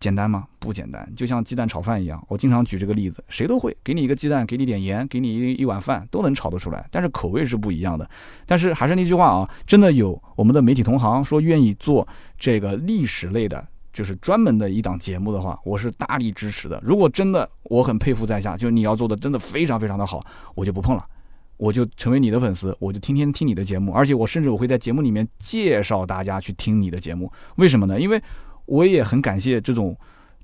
[0.00, 0.46] 简单吗？
[0.58, 2.24] 不简单，就像鸡蛋炒饭一样。
[2.28, 6.86] 我经常举这个例子，谁都会给你一个鸡蛋，给你点盐，给你一一碗饭，都能炒得出来。
[6.90, 8.08] 但是口味是不一样的。
[8.46, 12.06] 但是还是那句话啊，真的有我们的媒体同行说愿意做
[12.38, 16.80] 这个历史类的，就是专门的一档节目的话，我是大力支持的。
[16.84, 20.20] 如果真的我很佩服在下，就是你要做的真的非常非常的好，
[20.54, 21.04] 我就不碰了，
[21.56, 27.32] 我就成为你的粉丝，我就天天听你的节目，而且我甚至我会在节目里面介绍大家去听你的节目。
[27.56, 28.00] 为什么呢？
[28.00, 28.22] 因为
[28.68, 29.96] 我也很感谢这种，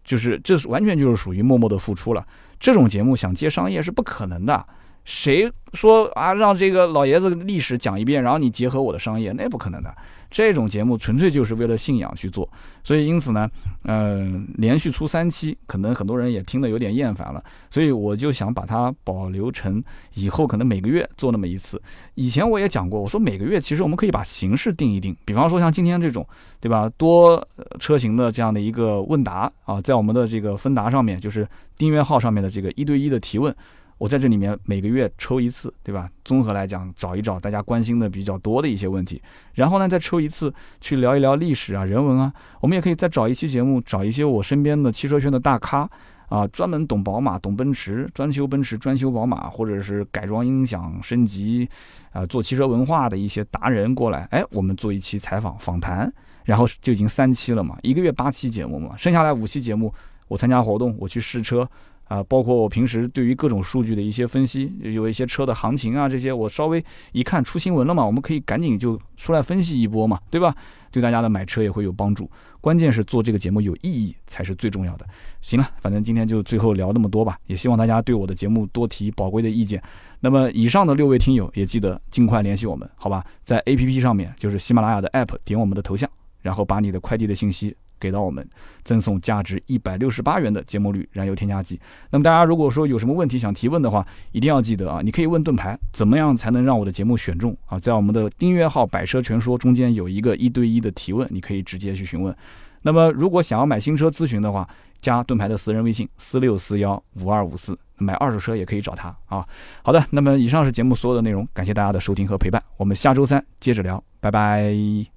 [0.02, 2.26] 就是这完全就是属于默默的付出了。
[2.58, 4.66] 这种节目想接商业是不可能的。
[5.04, 6.34] 谁说啊？
[6.34, 9.94] 让这个老爷子历史讲一遍，然后你结合我的商业，那不可能的。
[10.30, 12.48] 这种节目纯粹就是为了信仰去做，
[12.82, 13.48] 所以因此呢，
[13.84, 17.40] 嗯，连续出三期，可能很多人也听得有点厌烦了。
[17.70, 19.80] 所以我就想把它保留成
[20.14, 21.80] 以后可能每个月做那么一次。
[22.16, 26.26] 以前我也讲过，我说每个月其实我们可以把形式定一定，比方说像今天这种，
[26.60, 26.90] 对吧？
[26.96, 27.46] 多
[27.78, 31.46] 车型的这样的一个问答啊，在我们的这个分答上面，就是
[31.78, 33.54] 订阅号上面的这个一对一的提问。
[33.98, 36.10] 我在这里面每个月抽一次，对吧？
[36.24, 39.22] 综合来讲，找一找大家关心的比较多的一些问题，
[39.54, 42.32] 然后呢，再抽一次去聊一聊历史啊、人文啊。
[42.60, 45.88] 我们也可以再找一期节目，找一些我身边的汽车圈的大咖
[46.28, 51.68] 啊，专门懂宝马、懂奔驰、专修奔驰、专修宝马，或者是改装音响升级
[52.10, 54.26] 啊，做汽车文化的一些达人过来。
[54.32, 56.12] 哎，我们做一期采访访谈，
[56.44, 59.94] 然后就已经三期了嘛，一个月八期节目嘛，剩下来五期节目，
[60.26, 61.68] 我参加活动，我去试车。
[62.04, 70.54] 啊，包括我平时对于各种数据的一些分析，有一些车的行情啊，这些我稍微一看出新闻了嘛，我们可以赶紧就出来分析一波嘛，对吧？
[70.90, 72.30] 对大家的买车也会有帮助。
[72.60, 75.04] 关键是做这个节目有意义才是最重要的。
[75.40, 79.82] 行了，反正今天就最后聊那么多吧，也希望大家对我的节目多提宝贵的意见。
[80.20, 83.24] 那么以上的六位听友也记得尽快联系我们，好吧？
[83.42, 86.08] 在 APP 上面就是喜马拉雅的 App，点我们的头像，
[86.42, 87.76] 然后把你的快递的信息。
[88.04, 88.46] 给到我们，
[88.84, 91.80] 赠送价值一百六十八元的节末绿燃油添加剂。
[92.10, 97.78] 那么大家如果说有什么问题想提问的话，一定要记得啊，你可以问盾牌，怎么样才能让我的节目选中啊？
[97.78, 102.36] 在我们的订阅号“百车全说”中间有一个一对一的提问，你可以直接去询问。
[102.82, 104.68] 那么如果想要买新车咨询的话，
[105.00, 109.46] 加盾牌的私人微信四六四幺五二五四，买二手车也可以找他啊。
[109.82, 115.13] 好的，那么以上是节目所有的内容，感谢大家的收听和陪伴，我们下周三接着聊，拜拜。